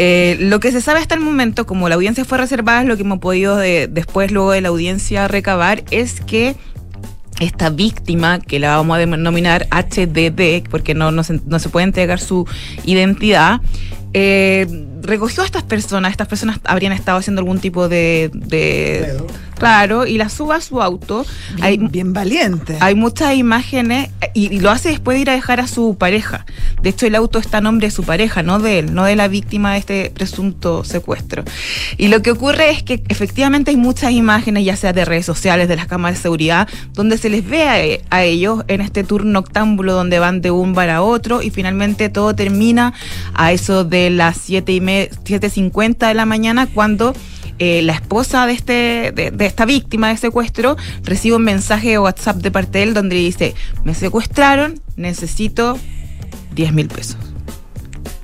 [0.00, 3.02] Eh, lo que se sabe hasta el momento, como la audiencia fue reservada, lo que
[3.02, 6.54] hemos podido de- después, luego de la audiencia, recabar, es que
[7.40, 11.84] esta víctima, que la vamos a denominar HDD, porque no, no, se, no se puede
[11.84, 12.46] entregar su
[12.84, 13.60] identidad,
[14.12, 14.66] eh,
[15.02, 18.30] recogió a estas personas, estas personas habrían estado haciendo algún tipo de...
[18.32, 19.16] de.
[19.58, 21.26] Claro, y las suba a su auto.
[21.54, 22.76] Bien, Hay, bien valiente.
[22.80, 26.46] hay muchas imágenes y, y lo hace después de ir a dejar a su pareja.
[26.82, 29.16] De hecho, el auto está a nombre de su pareja, no de él, no de
[29.16, 31.44] la víctima de este presunto secuestro.
[31.96, 35.68] Y lo que ocurre es que efectivamente hay muchas imágenes, ya sea de redes sociales,
[35.68, 39.24] de las cámaras de seguridad, donde se les ve a, a ellos en este tour
[39.24, 42.94] noctámbulo donde van de un bar a otro y finalmente todo termina
[43.34, 47.14] a eso de las 7 y me- 7.50 de la mañana cuando
[47.58, 51.98] eh, la esposa de, este, de, de esta víctima de secuestro recibe un mensaje de
[51.98, 55.78] WhatsApp de parte de él donde dice, me secuestraron, necesito
[56.54, 57.16] 10 mil pesos.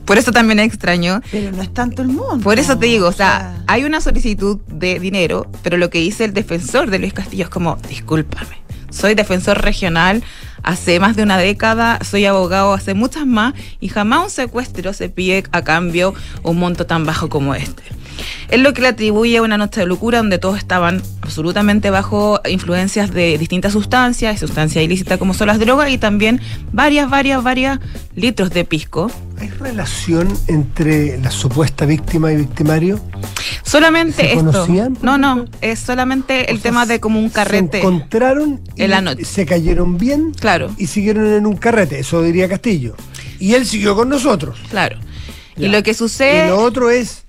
[0.04, 1.22] Por eso también es extraño.
[1.30, 2.40] Pero no es tanto el mundo.
[2.42, 6.24] Por eso te digo, o sea, hay una solicitud de dinero, pero lo que dice
[6.24, 8.58] el defensor de Luis Castillo es como, discúlpame,
[8.90, 10.22] soy defensor regional
[10.62, 15.08] hace más de una década, soy abogado hace muchas más y jamás un secuestro se
[15.10, 17.82] pide a cambio un monto tan bajo como este.
[18.48, 22.40] Es lo que le atribuye a una noche de locura donde todos estaban absolutamente bajo
[22.48, 26.40] influencias de distintas sustancias, sustancias ilícitas como son las drogas y también
[26.72, 27.80] varias, varias, varias
[28.14, 29.10] litros de pisco.
[29.38, 33.00] ¿Hay relación entre la supuesta víctima y victimario?
[33.64, 34.44] Solamente ¿Se esto.
[34.44, 37.72] conocían, No, no, es solamente el O sea, tema de como un carrete.
[37.72, 39.24] Se encontraron y En la noche.
[39.24, 40.70] se cayeron bien Claro.
[40.78, 42.94] y siguieron en un carrete, eso diría Castillo.
[43.40, 44.58] Y él siguió con nosotros.
[44.70, 44.98] Claro.
[45.56, 45.66] Ya.
[45.66, 46.48] Y lo que Y sucede.
[46.48, 47.23] lo otro es,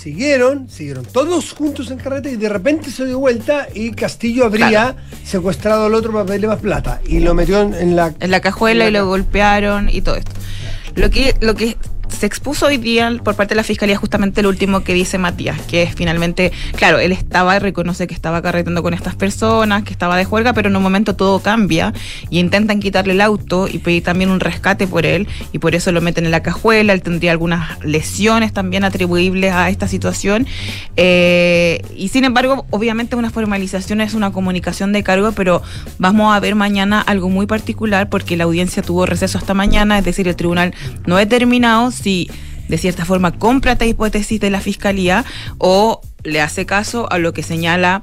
[0.00, 4.68] siguieron, siguieron todos juntos en carrete y de repente se dio vuelta y Castillo habría
[4.68, 4.96] Claro.
[5.24, 8.14] secuestrado al otro para pedirle más plata y lo metió en, la...
[8.18, 10.32] en la cajuela y en la lo golpearon y todo esto.
[10.94, 11.76] Lo que, lo que
[12.10, 15.60] se expuso hoy día por parte de la fiscalía justamente lo último que dice Matías,
[15.62, 19.92] que es finalmente, claro, él estaba y reconoce que estaba carreteando con estas personas, que
[19.92, 21.92] estaba de juerga, pero en un momento todo cambia
[22.28, 25.92] y intentan quitarle el auto y pedir también un rescate por él y por eso
[25.92, 30.46] lo meten en la cajuela, él tendría algunas lesiones también atribuibles a esta situación.
[30.96, 35.62] Eh, y sin embargo, obviamente una formalización es una comunicación de cargo, pero
[35.98, 40.04] vamos a ver mañana algo muy particular porque la audiencia tuvo receso hasta mañana, es
[40.04, 40.74] decir, el tribunal
[41.06, 42.30] no determinado si
[42.68, 45.24] de cierta forma compra esta hipótesis de la fiscalía
[45.58, 48.02] o le hace caso a lo que señala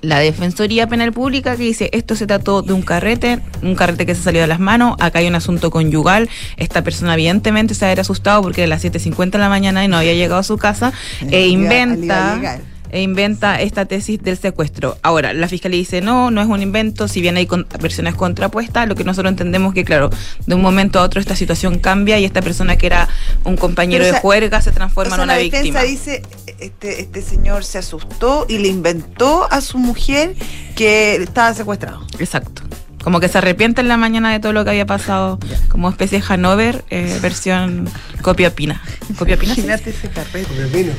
[0.00, 4.14] la Defensoría Penal Pública que dice esto se trató de un carrete, un carrete que
[4.14, 8.02] se salió de las manos, acá hay un asunto conyugal, esta persona evidentemente se había
[8.02, 10.92] asustado porque era las 7.50 de la mañana y no había llegado a su casa
[11.30, 12.60] e inventa.
[12.90, 14.96] E inventa esta tesis del secuestro.
[15.02, 18.88] Ahora, la fiscalía dice no, no es un invento, si bien hay con- versiones contrapuestas,
[18.88, 20.10] lo que nosotros entendemos que, claro,
[20.46, 23.08] de un momento a otro esta situación cambia y esta persona que era
[23.44, 25.80] un compañero Pero, o de sea, juerga se transforma O sea, en una la víctima.
[25.80, 26.22] defensa dice,
[26.58, 30.34] este, este señor se asustó y le inventó a su mujer
[30.74, 32.06] que estaba secuestrado.
[32.18, 32.62] Exacto.
[33.02, 36.18] Como que se arrepiente en la mañana de todo lo que había pasado, como especie
[36.20, 37.88] de Hanover, eh, versión
[38.22, 38.82] copia pina.
[39.18, 39.54] ¿Copia pina?
[39.54, 39.72] se dice?
[39.74, 40.92] Imagínate ese carrete.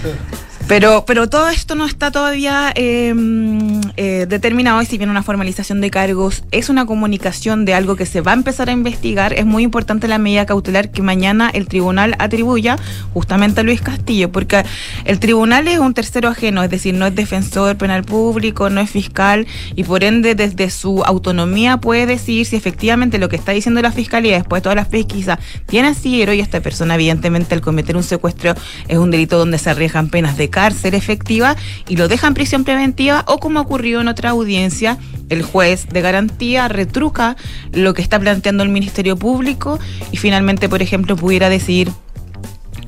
[0.70, 3.12] Pero, pero todo esto no está todavía eh,
[3.98, 8.06] eh, determinado y si bien una formalización de cargos es una comunicación de algo que
[8.06, 11.68] se va a empezar a investigar, es muy importante la medida cautelar que mañana el
[11.68, 12.78] tribunal atribuya
[13.16, 14.64] justamente a Luis Castillo, porque
[15.06, 18.92] el tribunal es un tercero ajeno, es decir, no es defensor penal público, no es
[18.92, 23.82] fiscal y por ende desde su autonomía puede decidir si efectivamente lo que está diciendo
[23.82, 27.98] la fiscalía después de todas las pesquisas tiene asidero y esta persona evidentemente al cometer
[27.98, 28.54] un secuestro
[28.88, 31.56] es un delito donde se arriesgan penas de cárcel efectiva
[31.88, 34.98] y lo deja en prisión preventiva o como ocurrió en otra audiencia,
[35.30, 37.38] el juez de garantía retruca
[37.72, 39.80] lo que está planteando el Ministerio Público
[40.12, 41.92] y finalmente, por ejemplo, pudiera decidir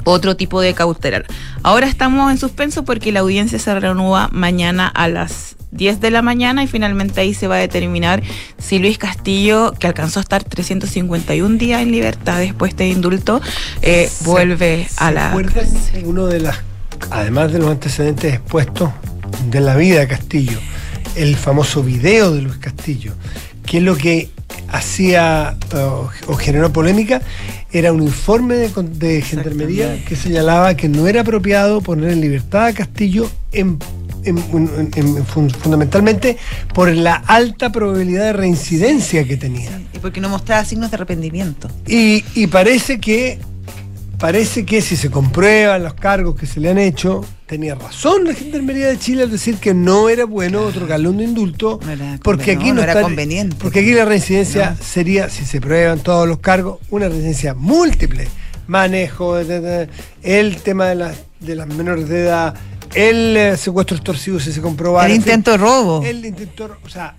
[0.03, 1.25] otro tipo de cautelar.
[1.63, 6.21] Ahora estamos en suspenso porque la audiencia se reanuda mañana a las 10 de la
[6.21, 8.21] mañana y finalmente ahí se va a determinar
[8.57, 13.41] si Luis Castillo, que alcanzó a estar 351 días en libertad después de indulto,
[13.81, 15.29] eh, ¿Se- vuelve a ¿se la...
[15.29, 15.67] acuerdan
[16.03, 16.57] uno de las,
[17.09, 18.89] además de los antecedentes expuestos
[19.49, 20.59] de la vida de Castillo,
[21.15, 23.13] el famoso video de Luis Castillo,
[23.65, 24.29] que es lo que
[24.69, 27.21] hacía eh, o, o generó polémica,
[27.71, 32.65] era un informe de, de gendarmería que señalaba que no era apropiado poner en libertad
[32.67, 33.77] a Castillo en,
[34.23, 36.37] en- en- en- fun- fundamentalmente
[36.73, 39.69] por la alta probabilidad de reincidencia que tenía.
[39.93, 41.69] Y porque no mostraba signos de arrepentimiento.
[41.87, 43.39] Y, y parece que
[44.21, 48.33] parece que si se comprueban los cargos que se le han hecho, tenía razón la
[48.35, 52.71] Gendarmería de Chile al decir que no era bueno otorgarle un indulto, No porque aquí
[52.71, 53.55] no, era está- conveniente.
[53.59, 54.83] Porque aquí la reincidencia No.
[54.85, 58.27] sería, si se prueban todos los cargos, una reincidencia múltiple,
[58.67, 62.53] manejo, el tema de, las de las menores de edad,
[62.93, 65.09] el eh, secuestro extorsivo si se comprobara.
[65.09, 66.03] El intento de robo.
[66.05, 67.15] El intento, o sea,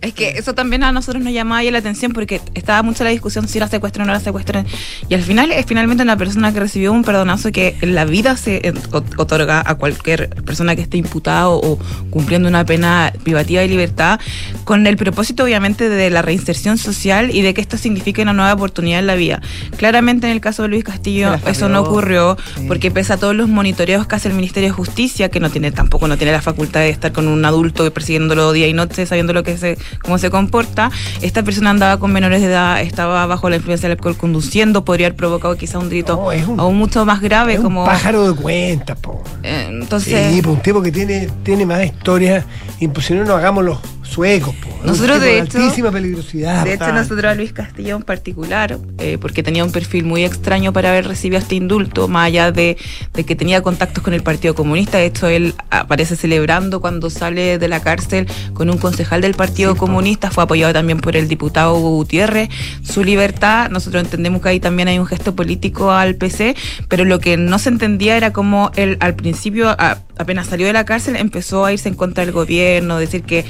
[0.00, 3.10] Es que eso también a nosotros nos llamaba ya la atención porque estaba mucho la
[3.10, 4.66] discusión si la secuestran o no la secuestran.
[5.08, 8.36] Y al final es finalmente una persona que recibió un perdonazo que en la vida
[8.36, 11.78] se eh, ot- otorga a cualquier persona que esté imputada o,
[12.10, 14.20] cumpliendo una pena privativa de libertad,
[14.64, 18.52] con el propósito obviamente de la reinserción social y de que esto signifique una nueva
[18.54, 19.40] oportunidad en la vida.
[19.76, 22.64] Claramente en el caso de Luis Castillo eso no ocurrió sí.
[22.68, 25.72] porque pese a todos los monitoreos que hace el Ministerio de Justicia, que no tiene
[25.72, 29.32] tampoco no tiene la facultad de estar con un adulto persiguiéndolo día y noche, sabiendo
[29.32, 30.90] lo que se, cómo se comporta,
[31.22, 35.06] esta persona andaba con menores de edad, estaba bajo la influencia del alcohol conduciendo, podría
[35.08, 38.32] haber provocado quizá un delito No, un- aún mucho más grave es como un pájaro
[38.32, 39.22] de cuentas, po.
[39.42, 42.44] eh, entonces Sí, pues un tipo que tiene, tiene más historias.
[42.80, 44.68] Imposible no hagamos los suecos, po.
[44.84, 46.64] Nosotros, de hecho- altísima peligrosidad.
[46.64, 50.72] De hecho, nosotros a Luis Castillo en particular, eh, porque tenía un perfil muy extraño
[50.72, 52.76] para haber recibido este indulto, más allá de,
[53.12, 54.98] de que tenía contactos con el Partido Comunista.
[54.98, 59.76] De hecho, él aparece celebrando cuando sale de la cárcel con un concejal del Partido
[59.76, 60.30] Comunista.
[60.30, 62.48] Fue apoyado también por el diputado Hugo Gutiérrez.
[62.82, 66.54] Su libertad, nosotros entendemos que ahí también hay un gesto político al PC,
[66.88, 70.72] pero lo que no se entendía era como él al principio, a- apenas salió de
[70.72, 73.44] la cárcel, empezó a irse en contra del gobierno, decir que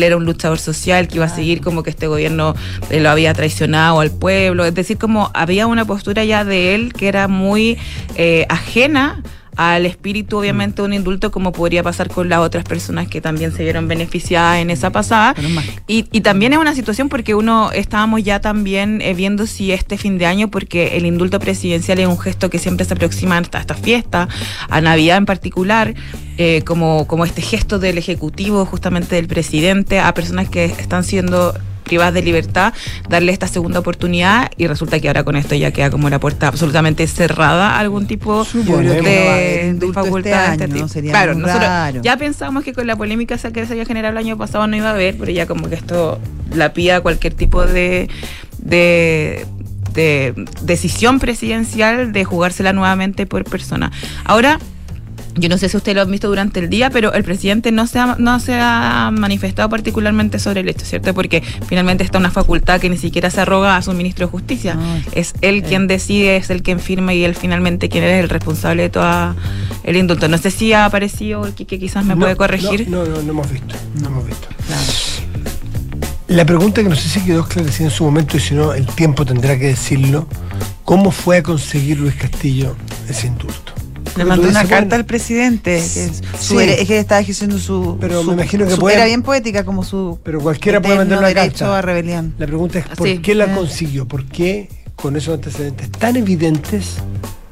[0.00, 2.54] él era un luchador social, que iba a seguir como que este gobierno
[2.88, 4.64] eh, lo había traicionado al pueblo.
[4.64, 7.78] Es decir, como había una postura ya de él que era muy
[8.16, 9.22] eh, ajena
[9.60, 13.52] al espíritu, obviamente, de un indulto, como podría pasar con las otras personas que también
[13.52, 15.34] se vieron beneficiadas en esa pasada.
[15.86, 19.98] Y, y también es una situación porque uno estábamos ya también eh, viendo si este
[19.98, 23.42] fin de año, porque el indulto presidencial es un gesto que siempre se aproxima a
[23.42, 24.28] esta, esta fiesta,
[24.70, 25.94] a Navidad en particular,
[26.38, 31.52] eh, como, como este gesto del Ejecutivo, justamente del presidente, a personas que están siendo
[31.90, 32.72] privadas de libertad,
[33.08, 36.46] darle esta segunda oportunidad y resulta que ahora con esto ya queda como la puerta
[36.46, 41.34] absolutamente cerrada a algún tipo que de, de indulto facultad este de este año, claro,
[41.34, 42.00] nosotros raro.
[42.00, 44.76] ya pensamos que con la polémica esa que se había generado el año pasado no
[44.76, 46.20] iba a haber, pero ya como que esto
[46.54, 48.08] la pida cualquier tipo de,
[48.58, 49.46] de,
[49.92, 53.90] de decisión presidencial de jugársela nuevamente por persona.
[54.24, 54.60] Ahora,
[55.40, 57.86] yo no sé si ustedes lo han visto durante el día, pero el presidente no
[57.86, 61.14] se ha, no se ha manifestado particularmente sobre el hecho, ¿cierto?
[61.14, 64.78] Porque finalmente está una facultad que ni siquiera se arroga a su ministro de Justicia.
[64.78, 68.28] Ay, es él quien decide, es él quien firma y él finalmente quien es el
[68.28, 69.34] responsable de todo
[69.84, 70.28] el indulto.
[70.28, 72.88] No sé si ha aparecido el que quizás me No, puede corregir.
[72.88, 73.74] No, no, no, no hemos visto.
[74.00, 74.48] No hemos visto.
[76.28, 78.86] La pregunta que no sé si quedó esclarecida en su momento y si no, el
[78.86, 80.28] tiempo tendrá que decirlo.
[80.84, 82.76] ¿Cómo fue a conseguir Luis Castillo
[83.08, 83.69] ese indulto?
[84.16, 85.76] Le mandó una carta bueno, al presidente.
[85.76, 86.56] Que es, Sí.
[86.58, 87.96] es que estaba ejerciendo su.
[88.00, 90.18] Pero su- me imagino que su- puede- Era bien poética, como su.
[90.24, 91.78] Pero cualquiera puede mandar una derecho carta.
[91.78, 92.34] a rebelión.
[92.38, 93.18] La pregunta es, ¿por Sí.
[93.18, 93.54] qué la Eh.
[93.54, 94.06] consiguió?
[94.08, 96.96] ¿Por qué con esos antecedentes tan evidentes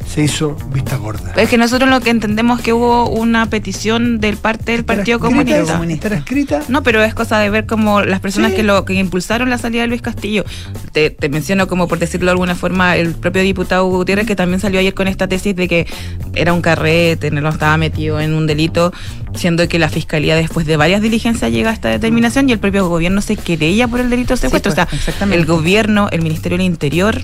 [0.09, 1.33] se hizo vista gorda?
[1.37, 5.18] Es que nosotros lo que entendemos que hubo una petición del parte del ¿Estará Partido
[5.18, 6.14] Comunista.
[6.16, 6.62] escrita?
[6.68, 8.57] No, pero es cosa de ver como las personas Sí.
[8.57, 10.44] que lo que impulsaron la salida de Luis Castillo.
[10.92, 14.35] Te, te menciono como por decirlo de alguna forma el propio diputado Hugo Gutiérrez que
[14.37, 15.87] también salió ayer con esta tesis de que
[16.35, 18.92] era un carrete, no estaba metido en un delito,
[19.35, 22.88] siendo que la fiscalía después de varias diligencias llega a esta determinación y el propio
[22.88, 24.73] gobierno se querella por el delito de secuestro.
[24.75, 27.21] pues, o sea, el gobierno, el Ministerio del Interior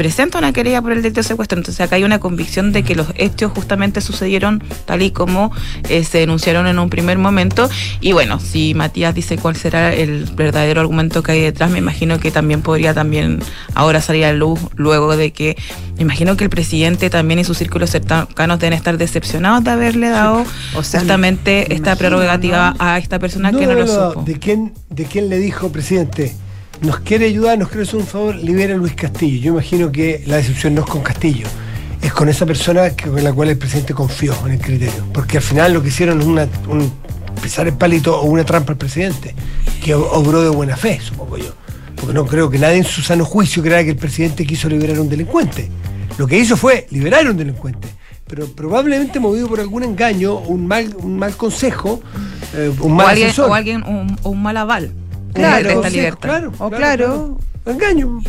[0.00, 1.58] presenta una querella por el delito de secuestro.
[1.58, 5.52] Entonces acá hay una convicción de que los hechos justamente sucedieron tal y como
[5.90, 7.68] eh, se denunciaron en un primer momento.
[8.00, 12.18] Y bueno, si Matías dice cuál será el verdadero argumento que hay detrás, me imagino
[12.18, 13.40] que también podría también
[13.74, 15.58] ahora salir a luz luego de que,
[15.96, 20.08] me imagino que el presidente también y sus círculos cercanos deben estar decepcionados de haberle
[20.08, 22.76] dado O sea, justamente me esta prerrogativa ¿no?
[22.78, 24.22] a esta persona que no, lo supo.
[24.22, 26.34] ¿De quién, ¿De quién le dijo, presidente?
[26.82, 29.40] Nos quiere ayudar, nos quiere hacer un favor, libera a Luis Castillo.
[29.42, 31.46] Yo imagino que la decepción no es con Castillo,
[32.00, 35.04] es con esa persona que- con la cual el presidente confió en el criterio.
[35.12, 36.90] Porque al final lo que hicieron es una, un
[37.42, 39.34] pisar el palito o una trampa al presidente,
[39.84, 41.52] que obró de buena fe, supongo yo.
[41.96, 44.96] Porque no creo que nadie en su sano juicio crea que el presidente quiso liberar
[44.96, 45.70] a un delincuente.
[46.16, 47.88] Lo que hizo fue liberar a un delincuente.
[48.26, 52.00] Pero probablemente movido por algún engaño, un mal, un mal consejo,
[52.54, 53.50] eh, un O mal alguien, asesor.
[53.50, 54.92] o alguien, un, o un mal aval.
[55.34, 56.20] Claro, de esta sí, libertad.
[56.28, 57.38] claro, O claro.
[57.66, 58.20] Engaño.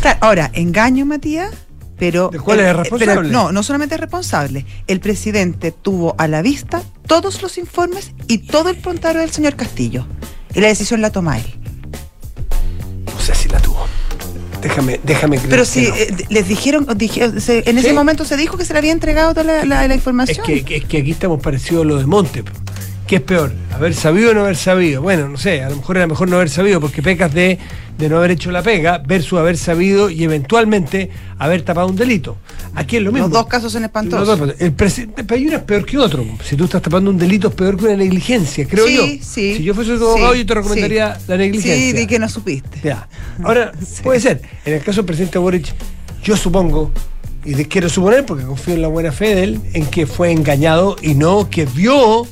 [0.00, 1.50] Claro, ahora, engaño, Matías,
[1.98, 2.28] pero.
[2.30, 3.14] ¿De cuál es el- responsable?
[3.14, 4.64] pero no, no solamente es responsable.
[4.86, 9.56] El presidente tuvo a la vista todos los informes y todo el prontuario del señor
[9.56, 10.06] Castillo.
[10.54, 11.44] Y la decisión la toma él.
[13.12, 13.86] No sé si la tuvo.
[14.62, 15.94] Déjame, déjame creer Pero que si no.
[15.94, 19.32] eh, les dijeron, dije- se- en ese momento se dijo que se le había entregado
[19.34, 20.44] toda la, la- la Es información.
[20.46, 22.42] que- es que aquí estamos parecidos a lo de Monte.
[23.06, 23.52] ¿Qué es peor?
[23.72, 25.00] ¿Haber sabido o no haber sabido?
[25.00, 27.58] Bueno, no sé, a lo mejor era mejor no haber sabido porque pecas de
[27.96, 32.36] de no haber hecho la pega versus haber sabido y eventualmente haber tapado un delito.
[32.74, 33.28] Aquí es lo mismo.
[33.28, 34.28] Los dos casos son espantosos.
[34.28, 36.22] Los dos, el presidente pero hay uno es peor que otro.
[36.44, 39.24] Si tú estás tapando un delito es peor que una negligencia, creo Sí, yo.
[39.24, 41.74] sí, si yo fuese tu abogado, sí, yo te recomendaría la negligencia.
[41.74, 42.80] Sí, di que no supiste.
[42.84, 43.08] Ya.
[43.42, 44.42] Ahora, puede ser.
[44.66, 45.72] En el caso del presidente Boric,
[46.22, 46.90] yo supongo,
[47.46, 50.32] y de- quiero suponer, porque confío en la buena fe de él, en que fue
[50.32, 52.26] engañado y no que vio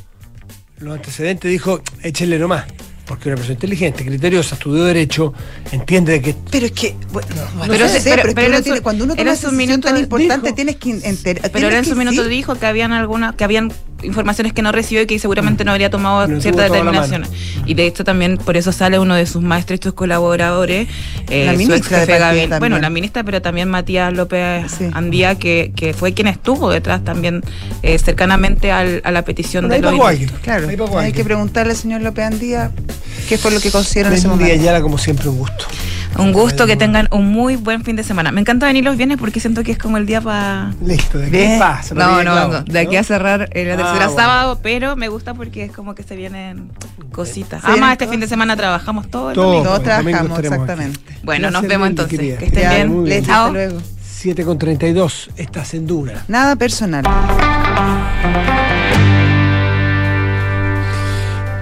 [0.85, 2.65] los antecedentes, dijo, échenle nomás.
[3.07, 5.35] Porque una persona inteligente, criteriosa, estudió Derecho,
[5.73, 7.29] entiende de que Pero es que, bueno,
[7.69, 9.99] no sé, pero- pero, es que pero uno su- tiene- cuando uno toma decisión tan
[9.99, 11.51] importante, dijo- tienes que enterar.
[11.51, 13.71] Pero él en su minuto dijo que habían algunas, que habían
[14.03, 17.31] informaciones que no recibió y que seguramente no habría tomado No ciertas determinaciones.
[17.67, 20.89] Y de hecho también por eso sale uno de sus más estrechos colaboradores,
[21.31, 22.51] eh, La su ministra ex de jefe partida Gabriel.
[22.51, 22.61] también.
[22.61, 24.89] Bueno, la ministra, pero también Matías López Sí.
[24.93, 27.43] Andía, que, que fue quien estuvo detrás también
[27.83, 30.31] eh, cercanamente al- a la petición Pero de los.
[30.43, 32.71] Claro, hay que preguntarle al señor López Andía
[33.29, 34.65] qué fue lo que considera en ese día momento.
[34.65, 35.65] ya como siempre un gusto.
[36.19, 38.31] Un gusto que tengan un muy buen fin de semana.
[38.31, 40.73] Me encanta venir los viernes porque siento que es como el día para...
[40.85, 41.53] Listo, ¿de Bien.
[41.55, 41.95] qué pasa?
[41.95, 43.01] No, no, no, de aquí ¿no?
[43.01, 44.15] a cerrar eh, la Ah, tercera bueno.
[44.17, 46.71] sábado, pero me gusta porque es como que se vienen
[47.13, 47.63] cositas.
[47.63, 49.65] Vienen Además, este fin de semana trabajamos todo el domingo.
[49.65, 50.47] Todos trabajamos, aquí.
[50.47, 51.01] exactamente.
[51.25, 52.19] Bueno, Gracias, nos vemos entonces.
[52.19, 52.37] querida.
[52.39, 53.05] Que estén Ya, bien.
[53.05, 53.25] bien.
[53.25, 53.37] Chao.
[53.47, 53.81] hasta luego.
[54.17, 56.25] 7 con 32, estás en Duna.
[56.29, 57.05] Nada personal.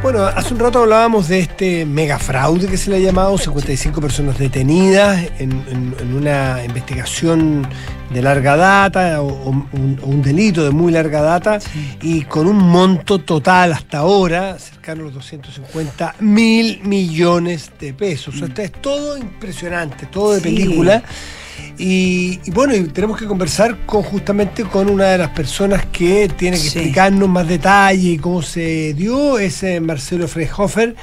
[0.03, 4.01] Bueno, hace un rato hablábamos de este mega fraude que se le ha llamado, 55
[4.01, 7.65] personas detenidas en, en- en una investigación
[8.13, 11.61] de larga data o, o un, o un delito de muy larga data
[12.03, 18.35] y con un monto total hasta ahora cercano a los 250 mil millones de pesos.
[18.35, 20.43] O sea, esto es todo impresionante, todo de Sí.
[20.45, 21.05] película.
[21.79, 26.29] Y, y bueno, y tenemos que conversar con justamente con una de las personas que
[26.37, 26.79] tiene que Sí.
[26.79, 30.95] explicarnos más detalle y cómo se dio, es eh, Marcelo Freyhofer,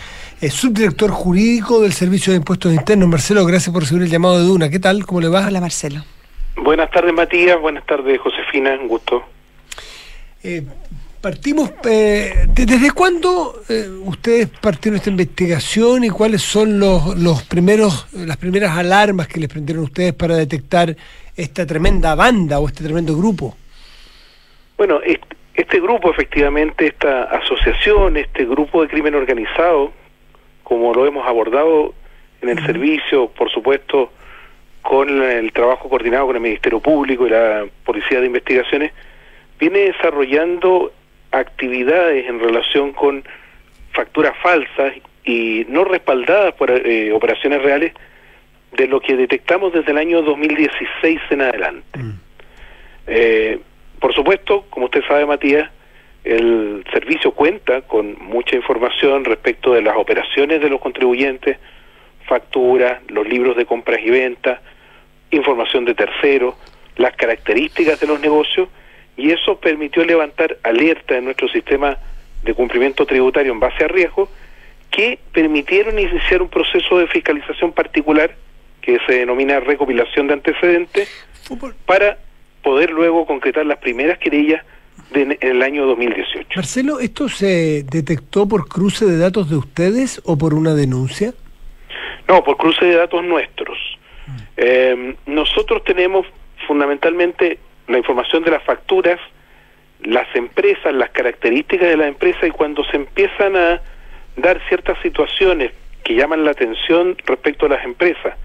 [0.41, 3.09] eh, subdirector jurídico del Servicio de Impuestos Internos.
[3.09, 4.69] Marcelo, gracias por recibir el llamado de Duna.
[4.69, 5.05] ¿Qué tal?
[5.05, 5.45] ¿Cómo le va?
[5.47, 6.03] Hola, Marcelo.
[6.55, 7.59] Buenas tardes, Matías.
[7.59, 8.77] Buenas tardes, Josefina.
[8.81, 9.23] Un gusto.
[10.43, 10.63] Eh,
[11.21, 17.43] partimos, eh, ¿de- ¿desde cuándo eh, ustedes partieron esta investigación y cuáles son los, los
[17.43, 20.95] primeros, las primeras alarmas que les prendieron ustedes para detectar
[21.35, 23.55] esta tremenda banda o este tremendo grupo?
[24.77, 25.23] Bueno, est-
[25.55, 29.91] este grupo, efectivamente, esta asociación, este grupo de crimen organizado,
[30.63, 31.93] como lo hemos abordado
[32.41, 34.13] en el servicio, por supuesto,
[34.81, 38.93] con el trabajo coordinado con el Ministerio Público y la Policía de Investigaciones,
[39.59, 40.93] viene desarrollando
[41.31, 43.23] actividades en relación con
[43.91, 47.93] facturas falsas y no respaldadas por eh, operaciones reales
[48.71, 51.99] de lo que detectamos desde el año 2016 en adelante.
[53.07, 53.59] Eh,
[53.99, 55.69] por supuesto, como usted sabe, Matías,
[56.23, 61.57] el servicio cuenta con mucha información respecto de las operaciones de los contribuyentes,
[62.25, 64.59] facturas, los libros de compras y ventas,
[65.31, 66.55] información de terceros,
[66.97, 68.69] las características de los negocios,
[69.19, 71.97] y eso permitió levantar alerta en nuestro sistema
[72.43, 74.29] de cumplimiento tributario en base a riesgo,
[74.89, 78.35] que permitieron iniciar un proceso de fiscalización particular
[78.81, 81.09] que se denomina recopilación de antecedentes
[81.85, 82.17] para
[82.63, 84.63] poder luego concretar las primeras querellas
[85.11, 86.47] de, en el año 2018.
[86.55, 91.33] Marcelo, ¿esto se detectó por cruce de datos de ustedes o por una denuncia?
[92.27, 93.77] No, por cruce de datos nuestros.
[94.57, 96.25] Eh, nosotros tenemos
[96.67, 99.19] fundamentalmente la información de las facturas,
[100.01, 103.81] las empresas, las características de la empresa y cuando se empiezan a
[104.37, 105.71] dar ciertas situaciones
[106.03, 108.35] que llaman la atención respecto a las empresas,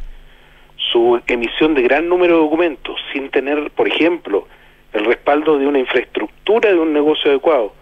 [0.76, 4.48] su emisión de gran número de documentos sin tener, por ejemplo,
[4.92, 7.74] el respaldo de una infraestructura de un negocio adecuado,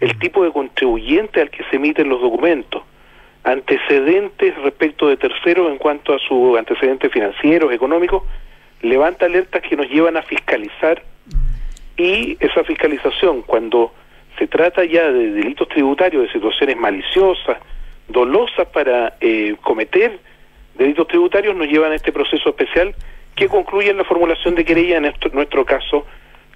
[0.00, 2.82] el tipo de contribuyente al que se emiten los documentos,
[3.44, 8.22] antecedentes respecto de terceros en cuanto a sus antecedentes financieros, económicos,
[8.84, 11.02] levanta alertas que nos llevan a fiscalizar
[11.96, 13.92] y esa fiscalización, cuando
[14.38, 17.58] se trata ya de delitos tributarios, de situaciones maliciosas,
[18.08, 20.18] dolosas para eh, cometer
[20.74, 22.94] delitos tributarios, nos llevan a este proceso especial
[23.34, 26.06] que concluye en la formulación de querella, en nuestro, nuestro caso,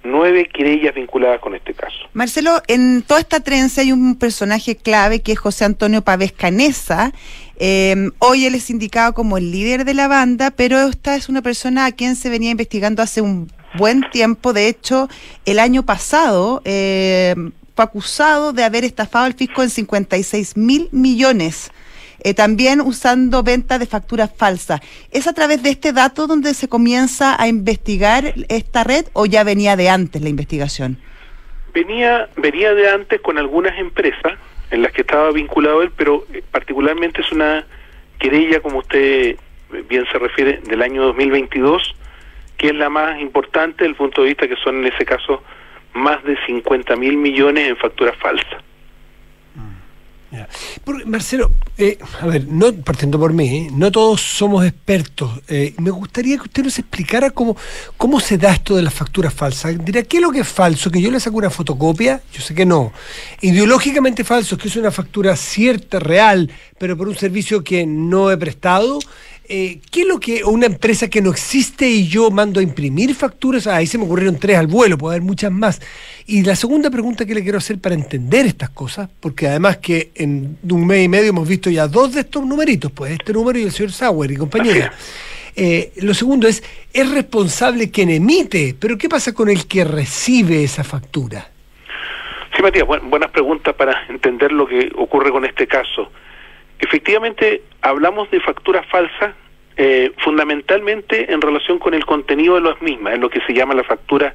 [0.03, 1.95] nueve querellas vinculadas con este caso.
[2.13, 7.13] Marcelo, en toda esta trenza hay un personaje clave que es José Antonio Pávez Canesa.
[7.57, 11.41] Eh, hoy él es indicado como el líder de la banda, pero esta es una
[11.41, 14.53] persona a quien se venía investigando hace un buen tiempo.
[14.53, 15.09] De hecho,
[15.45, 17.35] el año pasado eh,
[17.75, 21.71] fue acusado de haber estafado al fisco en 56 mil millones.
[22.23, 24.81] Eh, también usando venta de facturas falsas.
[25.11, 29.43] ¿Es a través de este dato donde se comienza a investigar esta red o ya
[29.43, 30.97] venía de antes la investigación?
[31.73, 34.33] Venía, venía de antes con algunas empresas
[34.71, 37.65] en las que estaba vinculado él, pero eh, particularmente es una
[38.19, 39.37] querella, como usted
[39.87, 41.95] bien se refiere, del año 2022,
[42.57, 45.41] que es la más importante desde el punto de vista que son en ese caso
[45.93, 48.63] más de 50 mil millones en facturas falsas.
[50.83, 53.67] Porque, Marcelo, eh, a ver, no partiendo por mí, ¿eh?
[53.73, 55.41] no todos somos expertos.
[55.47, 57.57] Eh, me gustaría que usted nos explicara cómo,
[57.97, 59.83] cómo se da esto de las facturas falsas.
[59.83, 60.91] Dirá, ¿qué es lo que es falso?
[60.91, 62.21] ¿Que yo le saco una fotocopia?
[62.31, 62.93] Yo sé que no.
[63.41, 68.37] Ideológicamente falso, que es una factura cierta, real, pero por un servicio que no he
[68.37, 68.99] prestado.
[69.51, 73.15] Eh, ¿Qué es lo que una empresa que no existe y yo mando a imprimir
[73.15, 73.65] facturas?
[73.65, 75.81] Ah, ahí se me ocurrieron tres al vuelo, puede haber muchas más.
[76.27, 80.11] Y la segunda pregunta que le quiero hacer para entender estas cosas, porque además que
[80.13, 83.57] en un mes y medio hemos visto ya dos de estos numeritos, pues este número
[83.57, 84.93] y el señor Sauer y compañía.
[85.55, 90.63] Eh, lo segundo es, es responsable quien emite, pero ¿qué pasa con el que recibe
[90.63, 91.49] esa factura?
[92.55, 96.11] Sí, Matías, buen- buenas preguntas para entender lo que ocurre con este caso.
[96.79, 99.35] Efectivamente, hablamos de facturas falsas
[99.77, 103.73] eh, fundamentalmente en relación con el contenido de las mismas, en lo que se llama
[103.73, 104.33] la factura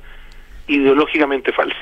[0.68, 1.76] ideológicamente falsa.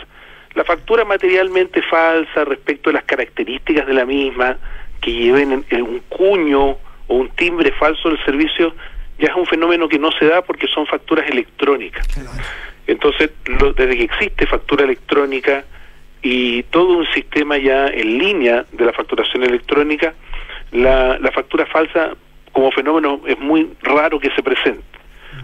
[0.55, 4.57] La factura materialmente falsa respecto de las características de la misma,
[5.01, 6.71] que lleven en- en un cuño
[7.07, 8.75] o un timbre falso del servicio,
[9.19, 12.07] ya es un fenómeno que no se da porque son facturas electrónicas.
[12.87, 15.65] Entonces, lo- desde que existe factura electrónica
[16.23, 20.15] y todo un sistema ya en línea de la facturación electrónica,
[20.73, 22.15] la, la factura falsa
[22.53, 24.83] como fenómeno es muy raro que se presente.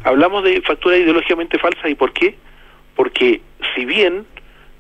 [0.05, 2.35] Hablamos de factura ideológicamente falsa y ¿por qué?
[2.95, 3.41] Porque
[3.75, 4.27] si bien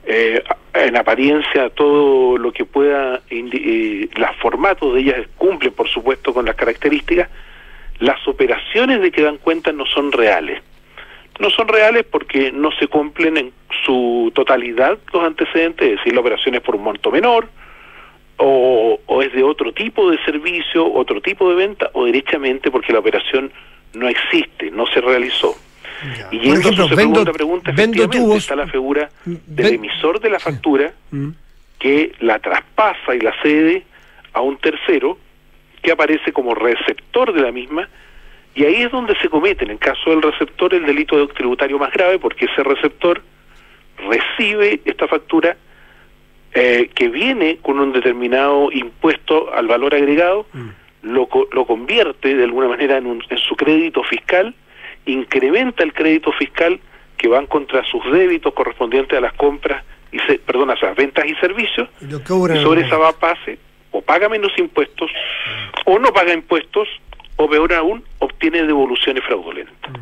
[0.04, 0.42] eh,
[0.74, 6.46] en apariencia todo lo que pueda, eh, los formatos de ellas cumplen por supuesto con
[6.46, 7.28] las características,
[7.98, 10.62] las operaciones de que dan cuenta no son reales.
[11.40, 13.52] No son reales porque no se cumplen en
[13.84, 17.48] su totalidad los antecedentes, es decir, la operación es por un monto menor,
[18.38, 22.92] o, o es de otro tipo de servicio, otro tipo de venta, o derechamente porque
[22.92, 23.52] la operación
[23.94, 25.54] no existe, no se realizó.
[26.30, 30.30] Y Por ejemplo, vendo- pregunta, vendo efectivamente tubos- está la figura del Ven- emisor de
[30.30, 31.30] la factura Mm.
[31.80, 33.82] que la traspasa y la cede
[34.32, 35.18] a un tercero
[35.82, 37.88] que aparece como receptor de la misma
[38.54, 41.92] y ahí es donde se comete, en el caso del receptor, el delito tributario más
[41.92, 43.20] grave porque ese receptor
[44.08, 45.56] recibe esta factura
[46.54, 50.46] eh, que viene con un determinado impuesto al valor agregado,
[51.02, 54.54] lo, co- lo convierte de alguna manera en, un- en su crédito fiscal,
[55.06, 56.80] incrementa el crédito fiscal
[57.16, 61.26] que van contra sus débitos correspondientes a las compras y se, perdón, a las ventas
[61.26, 61.88] y servicios,
[62.56, 63.58] Y lo sobre esa va pase
[63.90, 65.10] o paga menos impuestos
[65.86, 66.88] o no paga impuestos
[67.36, 69.92] o peor aún obtiene devoluciones fraudulentas.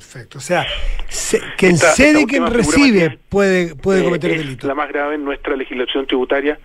[0.00, 0.38] Perfecto.
[0.38, 0.66] O sea,
[1.10, 4.66] se- quien Esta- cede esta y quien recibe puede, puede Eh, cometer es delito.
[4.66, 6.58] la más grave en nuestra legislación tributaria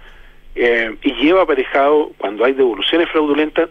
[0.56, 3.70] eh, y lleva aparejado, cuando hay devoluciones fraudulentas,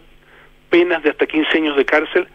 [0.69, 2.27] penas de hasta 15 años de cárcel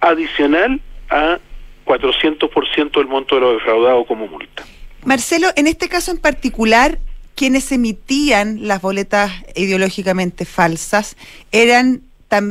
[0.00, 1.38] adicional a
[1.84, 4.64] 400% del monto de lo defraudado como multa.
[5.04, 6.98] Marcelo, en este caso en particular,
[7.36, 11.16] quienes emitían las boletas ideológicamente falsas
[11.52, 12.02] eran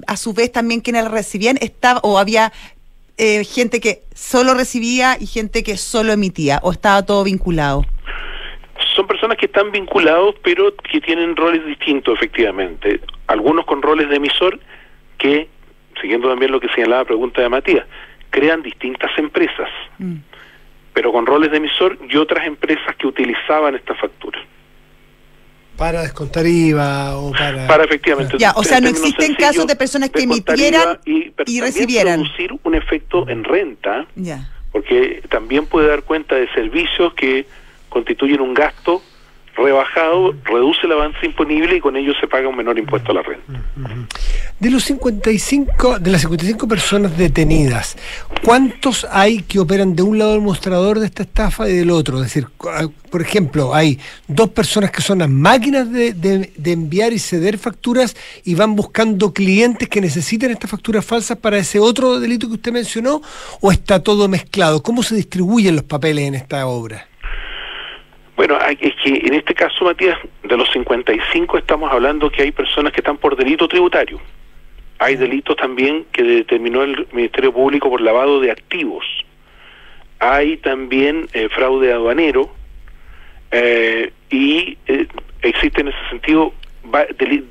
[0.08, 2.54] a su vez también quienes las recibían, estaba o había
[3.18, 7.86] eh, gente que solo recibía y gente que solo emitía, o estaba todo vinculado.
[8.96, 13.00] Son personas que están vinculados, pero que tienen roles distintos, efectivamente.
[13.28, 14.60] Algunos con roles de emisor
[15.18, 15.48] que,
[16.02, 17.86] siguiendo también lo que señalaba la pregunta de Matías,
[18.32, 20.16] crean distintas empresas, Mm.
[20.94, 24.40] pero con roles de emisor y otras empresas que utilizaban esta factura.
[25.82, 27.66] Para descontar IVA o para...
[27.66, 28.38] Para efectivamente.
[28.38, 32.20] Ya, o sea, no existen casos de personas que emitieran y, y recibieran.
[32.22, 34.48] producir un efecto en renta, Ya.
[34.72, 37.48] porque también puede dar cuenta de servicios que
[37.90, 39.02] constituyen un gasto
[39.56, 43.22] rebajado, reduce el avance imponible y con ello se paga un menor impuesto a la
[43.22, 43.54] renta.
[44.60, 47.98] De los 55, de las 55 personas detenidas,
[48.44, 52.18] ¿cuántos hay que operan de un lado del mostrador de esta estafa y del otro?
[52.18, 57.20] Es decir, ah, por ejemplo, hay dos personas que son las máquinas de enviar y
[57.20, 62.48] ceder facturas y van buscando clientes que necesiten estas facturas falsas para ese otro delito
[62.48, 63.22] que usted mencionó,
[63.60, 64.84] o está todo mezclado?
[64.84, 67.11] ¿Cómo se distribuyen los papeles en esta obra?
[68.42, 72.92] Bueno, es que en este caso, Matías, de los 55 estamos hablando que hay personas
[72.92, 74.20] que están por delito tributario.
[74.98, 79.06] Hay delitos también que determinó el Ministerio Público por lavado de activos.
[80.18, 82.50] Hay también eh, fraude aduanero
[83.52, 85.08] eh, y eh,
[85.44, 86.52] existen en ese sentido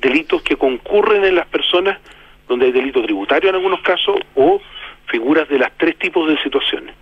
[0.01, 1.99] delitos que concurren en las personas
[2.49, 4.59] donde hay delito tributario en algunos casos o
[5.05, 6.93] figuras de las tres tipos de situaciones.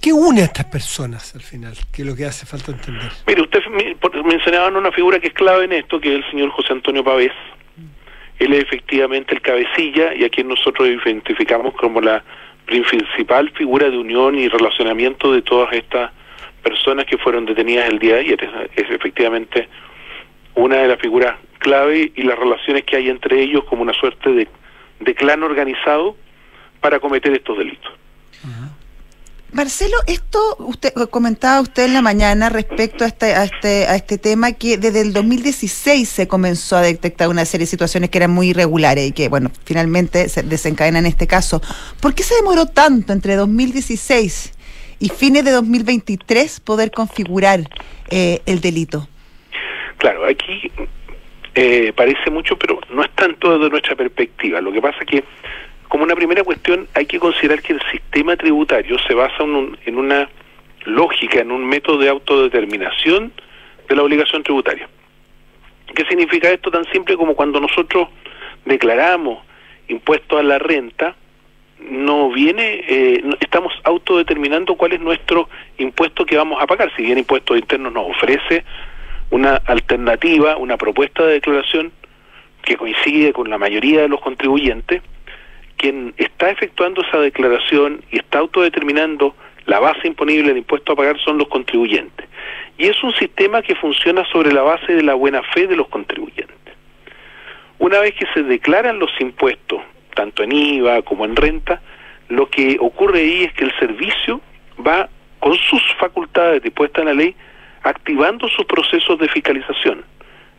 [0.00, 1.74] ¿Qué une a estas personas al final?
[1.92, 3.10] Que es lo que hace falta entender.
[3.26, 6.30] Mire, usted me- por- mencionaba una figura que es clave en esto, que es el
[6.30, 7.32] señor José Antonio Pavés.
[8.38, 12.24] él es efectivamente el cabecilla y a quien nosotros identificamos como la
[12.66, 16.10] principal figura de unión y relacionamiento de todas estas
[16.62, 18.68] personas que fueron detenidas el día de ayer.
[18.74, 19.68] Es, efectivamente
[20.56, 24.30] una de las figuras clave y las relaciones que hay entre ellos como una suerte
[24.32, 24.48] de,
[24.98, 26.16] de clan organizado
[26.80, 27.92] para cometer estos delitos.
[29.52, 34.16] Marcelo, esto usted comentaba usted en la mañana respecto a este, a este, a este
[34.16, 38.30] tema que desde el 2016 se comenzó a detectar una serie de situaciones que eran
[38.30, 41.60] muy irregulares y que, bueno, finalmente se desencadenan en este caso.
[42.00, 44.54] ¿Por qué se demoró tanto entre 2016
[45.00, 47.60] y fines de 2023 poder configurar
[48.08, 49.06] eh, el delito?
[49.98, 50.72] Claro, aquí
[51.54, 54.62] eh, parece mucho, pero no es tanto desde nuestra perspectiva.
[54.62, 55.24] Lo que pasa es que
[55.92, 59.78] como una primera cuestión, hay que considerar que el sistema tributario se basa en, un,
[59.84, 60.26] en una
[60.86, 63.30] lógica, en un método de autodeterminación
[63.90, 64.88] de la obligación tributaria.
[65.94, 68.08] ¿Qué significa esto tan simple como cuando nosotros
[68.64, 69.44] declaramos
[69.88, 71.14] impuestos a la renta,
[71.78, 76.90] no viene, eh, estamos autodeterminando cuál es nuestro impuesto que vamos a pagar.
[76.96, 78.64] Si bien impuestos internos nos ofrece
[79.28, 81.92] una alternativa, una propuesta de declaración
[82.62, 85.02] que coincide con la mayoría de los contribuyentes,
[85.82, 89.34] quien está efectuando esa declaración y está autodeterminando
[89.66, 92.28] la base imponible de impuesto a pagar son los contribuyentes.
[92.78, 95.88] Y es un sistema que funciona sobre la base de la buena fe de los
[95.88, 96.56] contribuyentes.
[97.80, 99.82] Una vez que se declaran los impuestos,
[100.14, 101.82] tanto en IVA como en renta,
[102.28, 104.40] lo que ocurre ahí es que el servicio
[104.86, 105.08] va
[105.40, 107.34] con sus facultades dispuestas en la ley
[107.82, 110.04] activando sus procesos de fiscalización,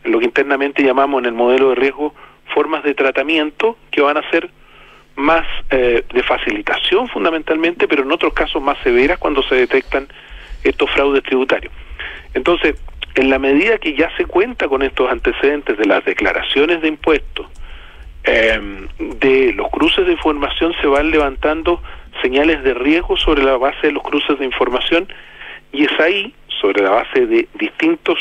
[0.04, 2.14] lo que internamente llamamos en el modelo de riesgo
[2.52, 4.50] formas de tratamiento que van a ser
[5.16, 10.08] más eh, de facilitación fundamentalmente, pero en otros casos más severas cuando se detectan
[10.62, 11.72] estos fraudes tributarios.
[12.34, 12.76] Entonces,
[13.14, 17.46] en la medida que ya se cuenta con estos antecedentes de las declaraciones de impuestos,
[18.24, 21.80] eh, de los cruces de información se van levantando
[22.22, 25.06] señales de riesgo sobre la base de los cruces de información
[25.72, 28.18] y es ahí, sobre la base de distintos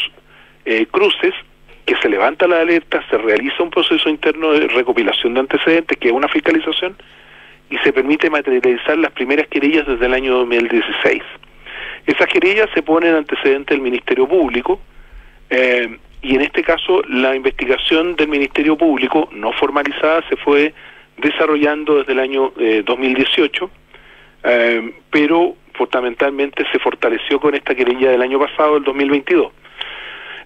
[0.66, 1.34] eh, cruces,
[1.86, 6.08] que se levanta la alerta, se realiza un proceso interno de recopilación de antecedentes, que
[6.10, 6.96] es una fiscalización,
[7.70, 11.22] y se permite materializar las primeras querellas desde el año 2016.
[12.06, 14.80] Esas querellas se ponen antecedente del Ministerio Público,
[15.50, 20.74] eh, y en este caso la investigación del Ministerio Público, no formalizada, se fue
[21.18, 22.54] desarrollando desde el año
[22.86, 23.70] 2018, eh,
[24.46, 29.52] eh, pero fundamentalmente se fortaleció con esta querella del año pasado, el 2022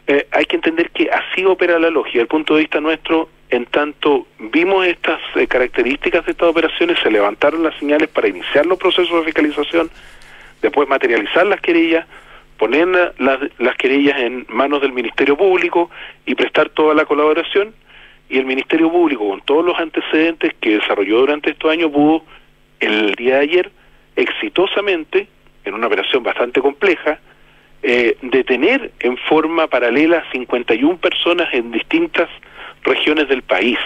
[0.07, 2.19] eh, hay que entender que así opera la lógica.
[2.19, 7.11] Desde punto de vista nuestro, en tanto vimos estas eh, características de estas operaciones, se
[7.11, 9.89] levantaron las señales para iniciar los procesos de fiscalización,
[10.61, 12.07] después materializar las querellas,
[12.57, 12.87] poner
[13.19, 15.91] las, las querellas en manos del Ministerio Público
[16.25, 17.73] y prestar toda la colaboración.
[18.29, 22.23] Y el Ministerio Público, con todos los antecedentes que desarrolló durante estos años, pudo
[22.79, 23.71] el día de ayer
[24.15, 25.27] exitosamente,
[25.63, 27.19] en una operación bastante compleja,
[27.83, 32.29] eh, detener en forma paralela 51 personas en distintas
[32.83, 33.77] regiones del país.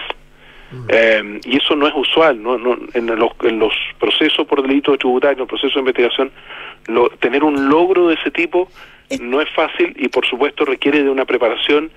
[0.71, 0.85] Mm.
[0.87, 2.55] Eh, y eso no es usual, ¿no?
[2.55, 6.31] en, los, en los procesos por delito tributario, en los procesos de investigación,
[6.87, 8.69] lo, tener un logro de ese tipo
[9.19, 11.91] no es fácil y por supuesto requiere de una preparación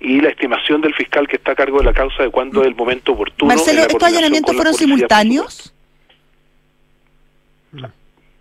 [0.00, 2.68] y la estimación del fiscal que está a cargo de la causa de cuándo es
[2.68, 3.54] el momento oportuno.
[3.54, 5.72] Marcelo, ¿estos allanamientos fueron simultáneos?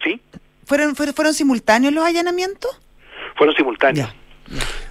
[0.04, 0.20] ¿Sí?
[0.66, 2.82] ¿Fueron, fueron, ¿Fueron simultáneos los allanamientos?
[3.36, 4.14] Fueron simultáneos.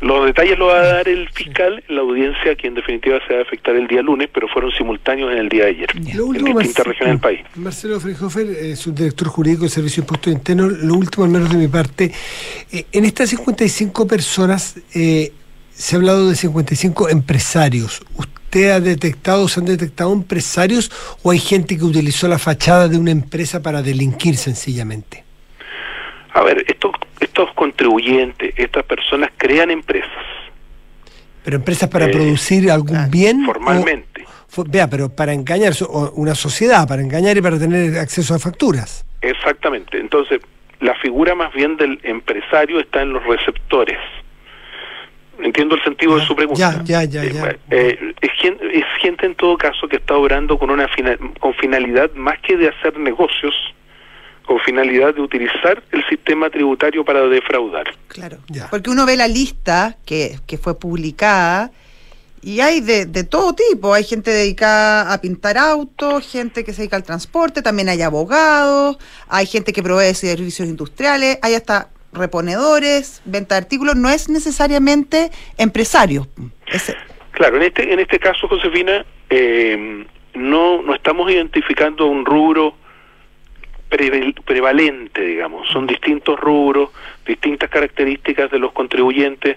[0.00, 3.34] Los detalles los va a dar el fiscal en la audiencia que en definitiva se
[3.34, 6.04] va a afectar el día lunes, pero fueron simultáneos en el día de ayer, en
[6.04, 7.40] distintas regiones del país.
[7.54, 11.56] Marcelo Freihofer, eh, subdirector jurídico del Servicio de Impuestos Internos, lo último al menos de
[11.56, 12.10] mi parte,
[12.72, 15.32] eh, en estas 55 personas eh,
[15.70, 18.02] se ha hablado de 55 empresarios.
[18.16, 20.90] ¿Usted ha detectado, se han detectado empresarios
[21.22, 25.24] o hay gente que utilizó la fachada de una empresa para delinquir sencillamente?
[26.32, 26.90] A ver, estos,
[27.34, 30.08] estos contribuyentes, estas personas crean empresas.
[31.42, 33.44] ¿Pero empresas para eh, producir algún ah, bien?
[33.44, 34.24] Formalmente.
[34.68, 35.72] vea, pero para engañar,
[36.14, 39.04] una sociedad, para engañar y para tener acceso a facturas.
[39.20, 39.98] Exactamente.
[39.98, 40.40] Entonces,
[40.78, 43.98] la figura más bien del empresario está en los receptores.
[45.40, 46.82] Entiendo el sentido de su pregunta.
[46.84, 47.48] Ya, ya, ya.
[47.48, 50.88] Eh, eh, es, gente, es gente en todo caso que está obrando con una
[51.40, 53.54] con finalidad más que de hacer negocios,
[54.46, 57.86] con finalidad de utilizar el sistema tributario para defraudar.
[58.08, 58.38] Claro,
[58.70, 61.70] porque uno ve la lista que, que fue publicada
[62.42, 66.82] y hay de, de, todo tipo, hay gente dedicada a pintar autos, gente que se
[66.82, 73.22] dedica al transporte, también hay abogados, hay gente que provee servicios industriales, hay hasta reponedores,
[73.24, 76.28] venta de artículos, no es necesariamente empresario.
[77.32, 82.74] Claro, en este, en este caso, Josefina, eh, no, no estamos identificando un rubro
[84.44, 85.68] prevalente, digamos.
[85.68, 86.90] Son distintos rubros,
[87.26, 89.56] distintas características de los contribuyentes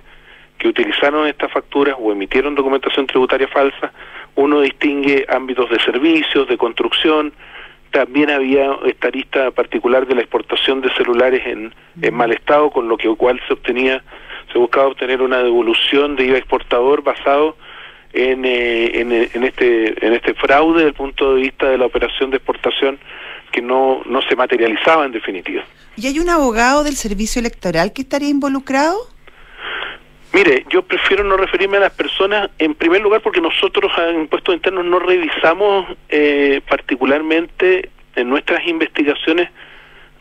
[0.57, 3.91] que utilizaron estas facturas o emitieron documentación tributaria falsa.
[4.35, 7.33] Uno distingue ámbitos de servicios, de construcción.
[7.91, 11.73] También había esta lista particular de la exportación de celulares en,
[12.13, 14.03] mal estado, con lo que cual se obtenía,
[14.51, 17.55] se buscaba obtener una devolución de IVA exportador basado
[18.13, 21.85] en, eh, en, en este en este fraude desde el punto de vista de la
[21.85, 22.99] operación de exportación
[23.51, 25.63] que no, no se materializaba en definitiva.
[25.95, 28.95] ¿Y hay un abogado del servicio electoral que estaría involucrado?
[30.33, 34.53] Mire, yo prefiero no referirme a las personas en primer lugar porque nosotros en impuestos
[34.53, 39.49] internos no revisamos eh, particularmente en nuestras investigaciones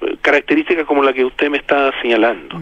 [0.01, 2.61] eh, características como la que usted me está señalando,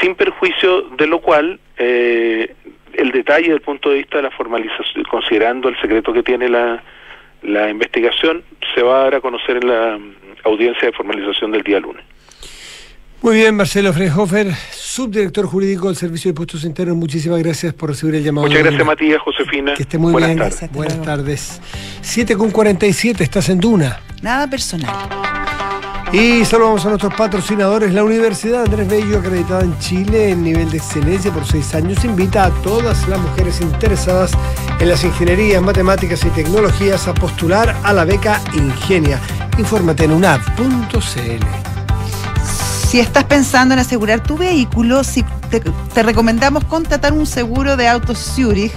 [0.00, 2.54] sin perjuicio de lo cual eh,
[2.94, 6.82] el detalle del punto de vista de la formalización, considerando el secreto que tiene la,
[7.42, 8.42] la investigación,
[8.74, 10.14] se va a dar a conocer en la mm,
[10.44, 12.04] audiencia de formalización del día lunes.
[13.22, 16.96] Muy bien, Marcelo Freyhofer, subdirector jurídico del Servicio de Impuestos Internos.
[16.96, 18.48] Muchísimas gracias por recibir el llamado.
[18.48, 18.84] Muchas gracias.
[18.84, 19.74] Matías, Josefina.
[19.74, 20.38] Que esté muy Buenas bien.
[20.40, 20.72] tardes.
[20.72, 21.60] Buenas tardes.
[22.00, 24.00] 7 con 47, estás en Duna.
[24.22, 25.41] Nada personal.
[26.12, 27.94] Y saludamos a nuestros patrocinadores.
[27.94, 32.44] La Universidad Andrés Bello, acreditada en Chile en nivel de excelencia por seis años, invita
[32.44, 34.32] a todas las mujeres interesadas
[34.78, 39.18] en las ingenierías, matemáticas y tecnologías a postular a la beca Ingenia.
[39.56, 41.46] Infórmate en unav.cl.
[42.86, 47.88] Si estás pensando en asegurar tu vehículo, si te, te recomendamos contratar un seguro de
[47.88, 48.74] autos Zurich.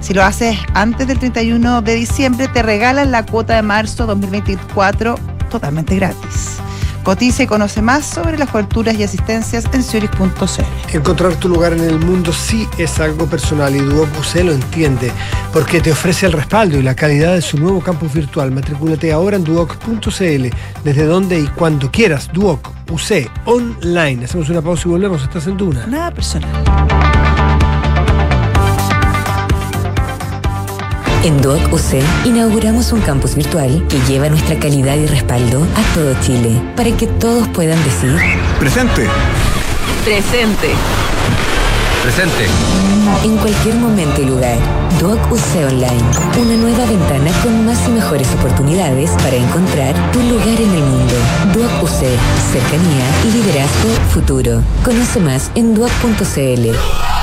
[0.00, 5.16] Si lo haces antes del 31 de diciembre, te regalan la cuota de marzo 2024
[5.50, 6.58] totalmente gratis.
[7.04, 10.94] Cotiza y conoce más sobre las coberturas y asistencias en zurich.cl.
[10.94, 15.10] Encontrar tu lugar en el mundo sí es algo personal y Duoc UC lo entiende,
[15.52, 18.50] porque te ofrece el respaldo y la calidad de su nuevo campus virtual.
[18.50, 20.48] Matricúlate ahora en duoc.cl,
[20.84, 22.30] desde donde y cuando quieras.
[22.32, 24.24] Duoc UC Online.
[24.24, 25.22] Hacemos una pausa y volvemos.
[25.22, 25.86] Estás en Duna.
[25.86, 27.17] Nada personal.
[31.24, 36.14] En Duoc UC inauguramos un campus virtual que lleva nuestra calidad y respaldo a todo
[36.22, 38.16] Chile para que todos puedan decir
[38.60, 39.06] Presente.
[40.04, 40.68] Presente.
[42.02, 42.46] Presente.
[43.24, 44.56] en cualquier momento y lugar.
[45.00, 46.02] Duoc UC Online,
[46.40, 51.14] una nueva ventana con más y mejores oportunidades para encontrar tu lugar en el mundo.
[51.52, 52.00] Duoc UC,
[52.52, 54.62] cercanía, liderazgo, futuro.
[54.84, 57.17] Conoce más en duoc.cl.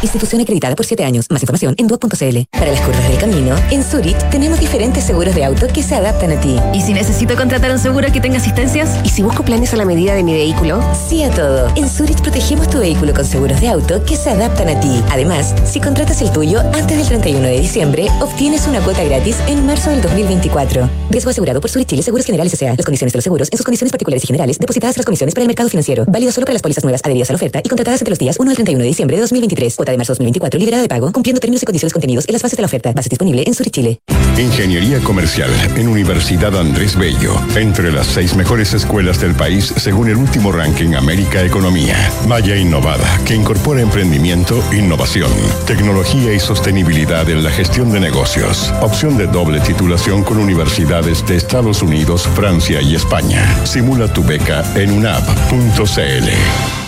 [0.00, 1.26] Institución acreditada por 7 años.
[1.28, 2.38] Más información en duoc.cl.
[2.52, 6.30] Para las curvas del camino, en Zurich tenemos diferentes seguros de auto que se adaptan
[6.30, 6.56] a ti.
[6.72, 8.96] ¿Y si necesito contratar un seguro que tenga asistencias?
[9.04, 10.80] ¿Y si busco planes a la medida de mi vehículo?
[11.08, 11.68] Sí a todo.
[11.74, 15.02] En Zurich protegemos tu vehículo con seguros de auto que se adaptan a ti.
[15.10, 19.66] Además, si contratas el tuyo antes del 31 de diciembre, obtienes una cuota gratis en
[19.66, 20.88] marzo del 2024.
[21.10, 22.76] Riesgo asegurado por Zurich Chile Seguros Generales S.A.
[22.76, 25.42] Las condiciones de los seguros en sus condiciones particulares y generales depositadas las comisiones para
[25.42, 26.04] el mercado financiero.
[26.06, 28.36] Válido solo para las pólizas nuevas adheridas a la oferta y contratadas entre los días
[28.38, 29.87] 1 al 31 de diciembre de 2023.
[29.90, 32.62] De marzo 2024 liberada de pago, cumpliendo términos y condiciones contenidos en las bases de
[32.62, 32.92] la oferta.
[32.92, 34.00] Base disponible en Zurich Chile.
[34.38, 37.34] Ingeniería Comercial en Universidad Andrés Bello.
[37.56, 41.96] Entre las seis mejores escuelas del país según el último ranking América Economía.
[42.28, 45.30] Maya Innovada, que incorpora emprendimiento, innovación,
[45.66, 48.72] tecnología y sostenibilidad en la gestión de negocios.
[48.80, 53.66] Opción de doble titulación con universidades de Estados Unidos, Francia y España.
[53.66, 56.87] Simula tu beca en unab.cl.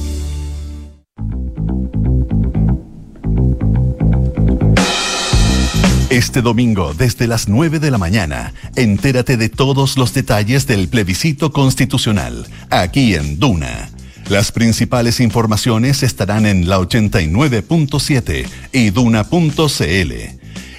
[6.21, 11.51] Este domingo, desde las 9 de la mañana, entérate de todos los detalles del plebiscito
[11.51, 13.89] constitucional, aquí en Duna.
[14.29, 20.13] Las principales informaciones estarán en la 89.7 y duna.cl.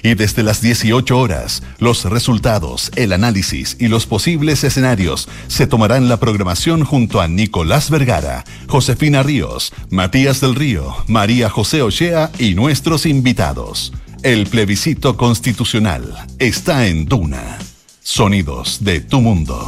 [0.01, 6.07] Y desde las 18 horas, los resultados, el análisis y los posibles escenarios se tomarán
[6.07, 12.55] la programación junto a Nicolás Vergara, Josefina Ríos, Matías del Río, María José Ochea y
[12.55, 13.91] nuestros invitados.
[14.23, 17.57] El plebiscito constitucional está en Duna.
[18.01, 19.67] Sonidos de tu mundo.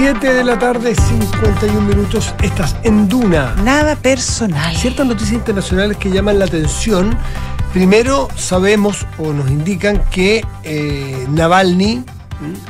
[0.00, 2.34] 7 de la tarde, 51 minutos.
[2.42, 3.54] Estás en Duna.
[3.62, 4.74] Nada personal.
[4.76, 7.16] Ciertas noticias internacionales que llaman la atención.
[7.72, 12.02] Primero, sabemos o nos indican que eh, Navalny,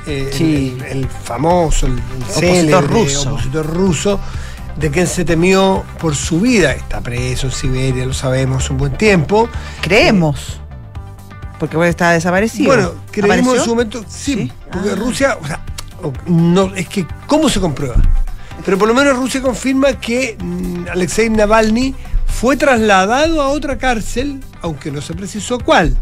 [0.07, 0.77] eh, Sí.
[0.91, 3.33] el, el famoso, el, el Opositor célebre ruso.
[3.35, 4.21] opositor ruso,
[4.79, 8.97] de quien se temió por su vida, está preso en Siberia, lo sabemos, un buen
[8.97, 9.49] tiempo.
[9.81, 10.61] Creemos.
[11.59, 12.69] Porque bueno, está desaparecido.
[12.69, 14.53] Bueno, creemos en su momento, sí, Sí.
[14.71, 14.97] porque Ah.
[14.97, 15.61] Rusia, o sea,
[16.27, 17.97] no, es que, ¿cómo se comprueba?
[18.65, 21.95] Pero por lo menos Rusia confirma que mm, Alexei Navalny
[22.27, 25.97] fue trasladado a otra cárcel, aunque no se precisó cuál.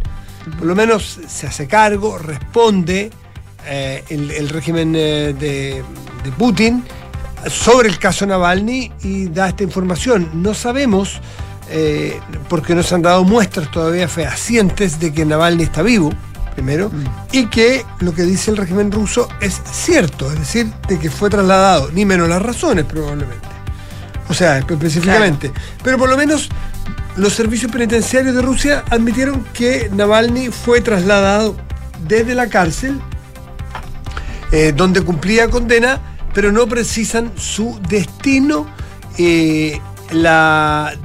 [0.59, 3.11] Por lo menos se hace cargo, responde
[3.67, 5.83] eh, el, el régimen eh, de,
[6.23, 6.85] de Putin
[7.49, 10.29] sobre el caso Navalny y da esta información.
[10.35, 11.21] No sabemos,
[11.71, 16.13] eh, porque no se han dado muestras todavía fehacientes de que Navalny está vivo,
[16.55, 16.91] primero,
[17.33, 21.31] y que lo que dice el régimen ruso es cierto, es decir, de que fue
[21.31, 23.47] trasladado, ni menos las razones probablemente.
[24.29, 25.53] O sea, específicamente.
[25.85, 26.49] Pero por lo menos
[27.17, 31.57] los servicios penitenciarios de Rusia admitieron que Navalny fue trasladado
[32.07, 33.01] desde la cárcel
[34.53, 38.67] eh, donde cumplía condena, pero no precisan su destino.
[39.17, 39.81] Eh,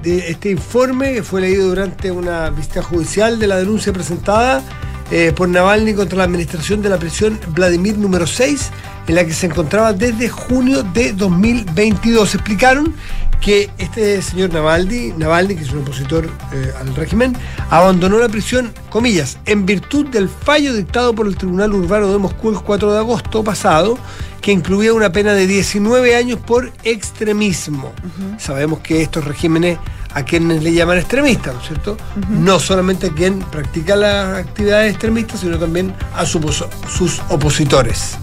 [0.04, 4.62] este informe fue leído durante una visita judicial de la denuncia presentada
[5.10, 8.72] eh, por Navalny contra la administración de la prisión Vladimir número 6,
[9.08, 12.36] en la que se encontraba desde junio de 2022.
[12.36, 12.94] Explicaron
[13.42, 17.36] que este señor Navalny, Navalny que es un opositor eh, al régimen,
[17.70, 22.52] abandonó la prisión, comillas, en virtud del fallo dictado por el Tribunal Urbano de Moscú
[22.52, 23.98] el 4 de agosto pasado,
[24.42, 27.92] que incluía una pena de 19 años por extremismo.
[28.38, 29.78] Sabemos que estos regímenes
[30.14, 31.98] a quienes le llaman extremistas, ¿no es cierto?
[32.30, 36.42] No solamente a quien practica las actividades extremistas, sino también a su
[36.88, 38.18] sus opositores.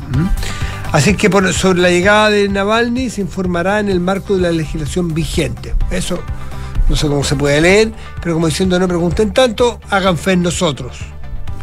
[0.92, 4.50] Así que por- sobre la llegada de Navalny se informará en el marco de la
[4.50, 5.74] legislación vigente.
[5.90, 6.18] Eso
[6.88, 10.42] no sé cómo se puede leer, pero como diciendo no pregunten tanto, hagan fe en
[10.42, 10.98] nosotros.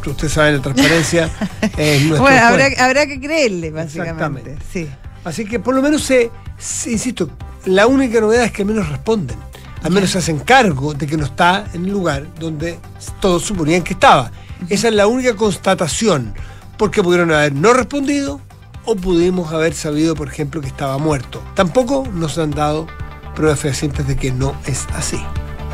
[0.06, 1.32] Ustedes saben, la transparencia
[1.78, 2.46] es nuestro Bueno,
[2.78, 4.52] habrá, que creerle, básicamente.
[4.52, 4.58] Exactamente.
[4.72, 4.88] Sí.
[5.24, 7.28] Así que por lo menos se, se- insisto,
[7.66, 9.38] la única novedad es que al menos responden.
[9.82, 12.78] Al menos se hacen cargo de que no está en el lugar donde
[13.20, 14.32] todos suponían que estaba.
[14.70, 16.36] Esa es la única constatación.
[16.78, 18.42] Porque pudieron haber no respondido
[18.86, 21.42] o pudimos haber sabido, por ejemplo, que estaba muerto.
[21.56, 22.88] Tampoco nos han dado
[23.36, 25.18] pruebas fehacientes de que no es así.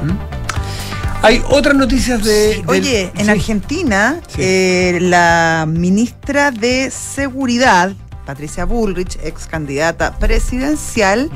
[0.03, 1.21] ¿Mm?
[1.23, 2.31] Hay otras noticias de.
[2.57, 3.31] del- Oye, en sí.
[3.31, 4.41] Argentina, Sí.
[4.41, 7.93] eh, la ministra de Seguridad,
[8.25, 11.29] Patricia Bullrich, ex candidata presidencial,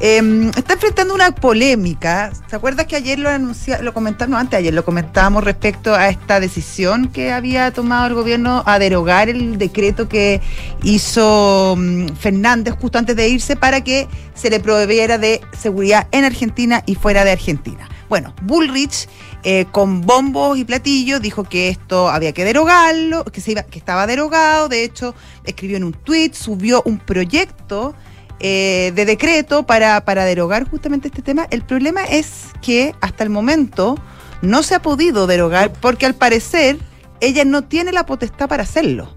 [0.00, 2.32] eh, está enfrentando una polémica.
[2.48, 6.40] ¿Se acuerdas que ayer lo anunciamos, lo comentamos, antes ayer lo comentábamos respecto a esta
[6.40, 10.40] decisión que había tomado el gobierno a derogar el decreto que
[10.82, 16.24] hizo mm, Fernández justo antes de irse para que se le prohibiera de seguridad en
[16.24, 17.88] Argentina y fuera de Argentina?
[18.08, 19.08] Bueno, Bullrich
[19.42, 23.78] eh, con bombos y platillos dijo que esto había que derogarlo, que se iba, que
[23.78, 24.68] estaba derogado.
[24.68, 27.94] De hecho, escribió en un tuit, subió un proyecto
[28.40, 31.46] eh, de decreto para, para derogar justamente este tema.
[31.50, 33.96] El problema es que hasta el momento
[34.42, 36.78] no se ha podido derogar porque al parecer
[37.20, 39.12] ella no tiene la potestad para hacerlo.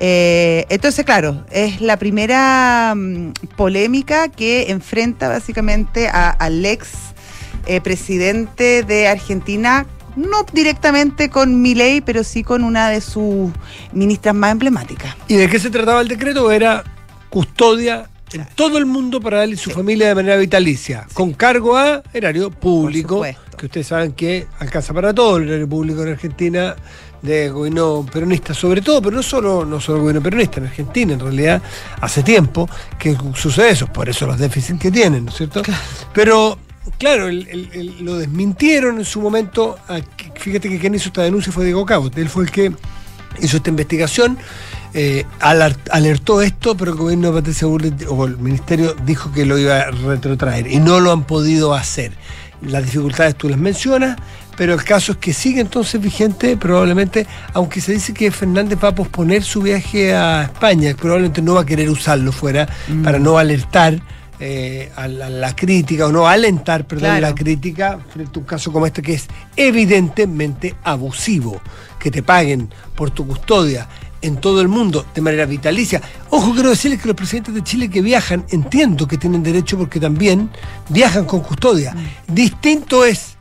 [0.00, 6.88] Eh, entonces, claro, es la primera mm, polémica que enfrenta básicamente al ex
[7.66, 9.86] eh, presidente de Argentina,
[10.16, 13.52] no directamente con Milei, pero sí con una de sus
[13.92, 15.14] ministras más emblemáticas.
[15.28, 16.50] ¿Y de qué se trataba el decreto?
[16.50, 16.82] Era
[17.30, 21.76] custodia en todo el mundo para él y su familia de manera vitalicia, con cargo
[21.76, 23.20] a erario público,
[23.56, 26.76] que ustedes saben que alcanza para todo el erario público en Argentina
[27.22, 31.20] de gobierno peronista, sobre todo, pero no solo, no solo gobierno peronista, en Argentina en
[31.20, 31.60] realidad
[32.00, 32.68] hace tiempo
[32.98, 35.60] que sucede eso, por eso los déficits que tienen, ¿no es cierto?
[36.14, 36.56] Pero
[36.98, 40.00] claro, el- el- el- lo desmintieron en su momento, a-
[40.38, 42.72] fíjate que quien hizo esta denuncia fue Diego Cabot, él fue el que
[43.42, 44.38] hizo esta investigación,
[44.94, 49.58] eh, alertó esto, pero el gobierno de Patricia Bullrich o el ministerio dijo que lo
[49.58, 52.12] iba a retrotraer y no lo han podido hacer.
[52.62, 54.18] Las dificultades tú las mencionas,
[54.56, 58.88] pero el caso es que sigue entonces vigente, probablemente, aunque se dice que Fernández va
[58.88, 62.68] a posponer su viaje a España, probablemente no va a querer usarlo fuera
[63.02, 63.98] para no alertar
[64.42, 67.20] eh, a, la, la crítica o no alentar, perdón, Claro.
[67.28, 71.60] la crítica frente a un caso como este que es evidentemente abusivo,
[71.98, 73.86] que te paguen por tu custodia
[74.22, 76.00] en todo el mundo de manera vitalicia.
[76.30, 79.98] Ojo, quiero decirles que los presidentes de Chile que viajan, entiendo que tienen derecho porque
[80.00, 80.50] también
[80.88, 81.94] viajan con custodia.
[82.26, 83.36] Distinto es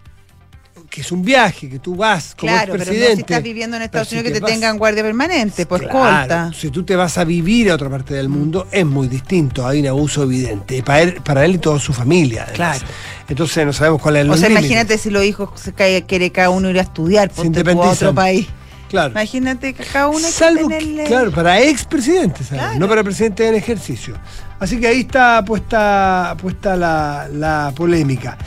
[0.89, 3.15] que es un viaje, que tú vas como Claro, pero no presidente.
[3.17, 5.99] si estás viviendo en Estados si Unidos que te vas- tengan guardia permanente, por Claro,
[6.23, 6.51] escolta.
[6.59, 9.81] Si tú te vas a vivir a otra parte del mundo, es muy distinto, hay
[9.81, 10.81] un abuso evidente.
[10.81, 12.45] Para él, para él y toda su familia.
[12.49, 12.79] además.
[12.79, 12.93] Claro.
[13.27, 14.65] Entonces no sabemos cuál es el O sea, límite.
[14.65, 18.15] imagínate si los hijos se cae- quiere cada uno ir a estudiar ponte a otro
[18.15, 18.47] país.
[18.89, 19.11] Claro.
[19.11, 22.47] Imagínate que cada uno Salvo que- tenerle- claro, para expresidentes.
[22.47, 22.77] Claro.
[22.79, 24.15] no para presidentes en ejercicio.
[24.59, 28.37] Así que ahí está puesta, puesta la, la polémica.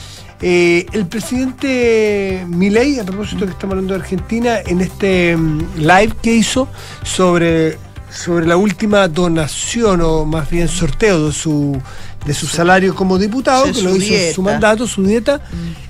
[0.45, 6.13] Eh, el presidente Milei, a propósito que estamos hablando de Argentina, en este mm, live
[6.21, 6.69] que hizo
[7.05, 7.79] sobre,
[8.11, 11.81] sobre la última donación, o más bien sorteo de su,
[12.27, 15.41] de su salario como diputado, de que lo hizo su mandato, su dieta,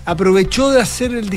[0.07, 1.28] aprovechó de hacer el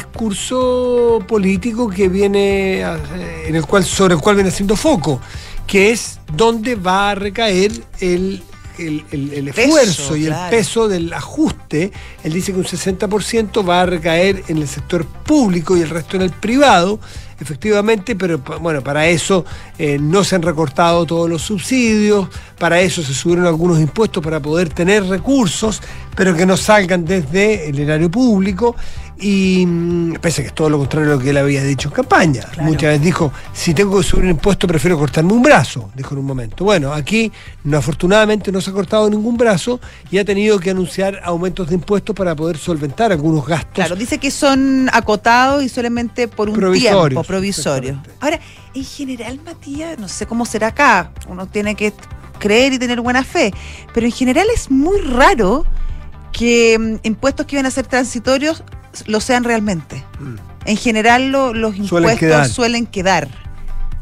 [0.46, 5.20] discurso político que viene, a- eh, en el cual, sobre el cual viene haciendo foco,
[5.68, 8.42] que es dónde va a recaer el,
[8.78, 11.92] el- el- el Peso, esfuerzo y el peso del ajuste.
[12.24, 16.16] Él dice que un 60% va a recaer en el sector público y el resto
[16.18, 17.00] en el privado,
[17.40, 19.46] efectivamente, pero bueno, para eso
[19.78, 24.40] eh, no se han recortado todos los subsidios, para eso se subieron algunos impuestos para
[24.40, 25.82] poder tener recursos,
[26.16, 28.76] pero que no salgan desde el erario público.
[29.18, 31.88] Y mm, pese a que es todo lo contrario a lo que él había dicho
[31.90, 32.46] en campaña.
[32.62, 36.20] Muchas veces dijo, si tengo que subir un impuesto prefiero cortarme un brazo, dijo en
[36.20, 36.66] un momento.
[36.66, 37.32] Bueno, aquí
[37.64, 39.80] no, afortunadamente no se ha cortado ningún brazo
[40.12, 43.74] y ha tenido que anunciar aumentos de impuestos para poder solventar algunos gastos.
[43.74, 48.02] Claro, dice que son acotados y solamente por un Provisorios, tiempo, provisorio.
[48.20, 48.40] Ahora,
[48.74, 51.94] en general, Matías, no sé cómo será acá, uno tiene que
[52.40, 53.54] creer y tener buena fe,
[53.94, 55.66] pero en general es muy raro
[56.32, 58.64] que mm, impuestos que iban a ser transitorios
[59.08, 60.04] lo sean realmente.
[60.66, 61.86] En general lo- los Mm.
[61.86, 62.50] Suelen impuestos quedar.
[62.50, 63.28] suelen quedar.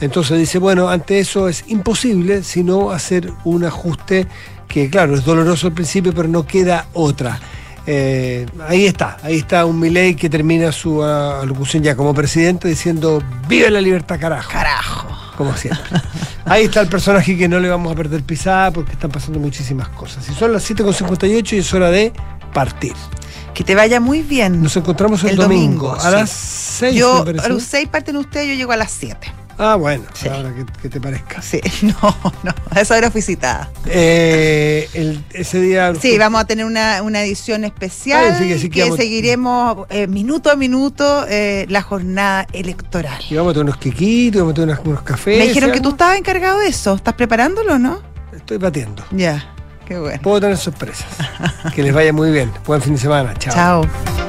[0.00, 4.26] Entonces dice, bueno, ante eso es imposible sino hacer un ajuste
[4.68, 7.40] que, claro, es doloroso al principio, pero no queda otra.
[7.86, 13.22] Eh, ahí está, ahí está un Milei que termina su alocución ya como presidente diciendo
[13.48, 14.50] ¡Vive la libertad, carajo!
[14.50, 15.08] Carajo.
[15.36, 16.00] Como siempre.
[16.44, 19.88] Ahí está el personaje que no le vamos a perder pisada porque están pasando muchísimas
[19.88, 20.28] cosas.
[20.28, 22.12] Y son las 7.58 y es hora de
[22.52, 22.92] partir.
[23.54, 24.62] Que te vaya muy bien.
[24.62, 26.10] Nos encontramos el, El domingo, domingo, a sí.
[26.10, 26.94] las 6.
[26.94, 29.32] yo, a los seis parten ustedes, yo llego a las 7.
[29.62, 30.26] Ah, bueno, Sí.
[30.26, 31.42] ahora que, que te parezca.
[31.42, 33.70] Sí, no, no, a esa hora fui citada.
[33.84, 35.92] Eh, el- ese día.
[36.00, 39.86] Sí, vamos a tener una, una edición especial Ah, sí, que sí que que seguiremos
[39.90, 43.22] eh, minuto a minuto eh, la jornada electoral.
[43.28, 45.38] Y vamos a tener unos quequitos, vamos a tener unos, unos cafés.
[45.38, 46.94] Me dijeron que tú estabas encargado de eso.
[46.94, 48.00] ¿Estás preparándolo, no?
[48.34, 49.04] Estoy batiendo.
[49.10, 49.54] Ya,
[49.86, 50.22] qué bueno.
[50.22, 51.06] Puedo tener sorpresas.
[51.74, 52.50] que les vaya muy bien.
[52.66, 53.34] Buen fin de semana.
[53.38, 53.84] Chao.
[53.84, 54.19] Chao.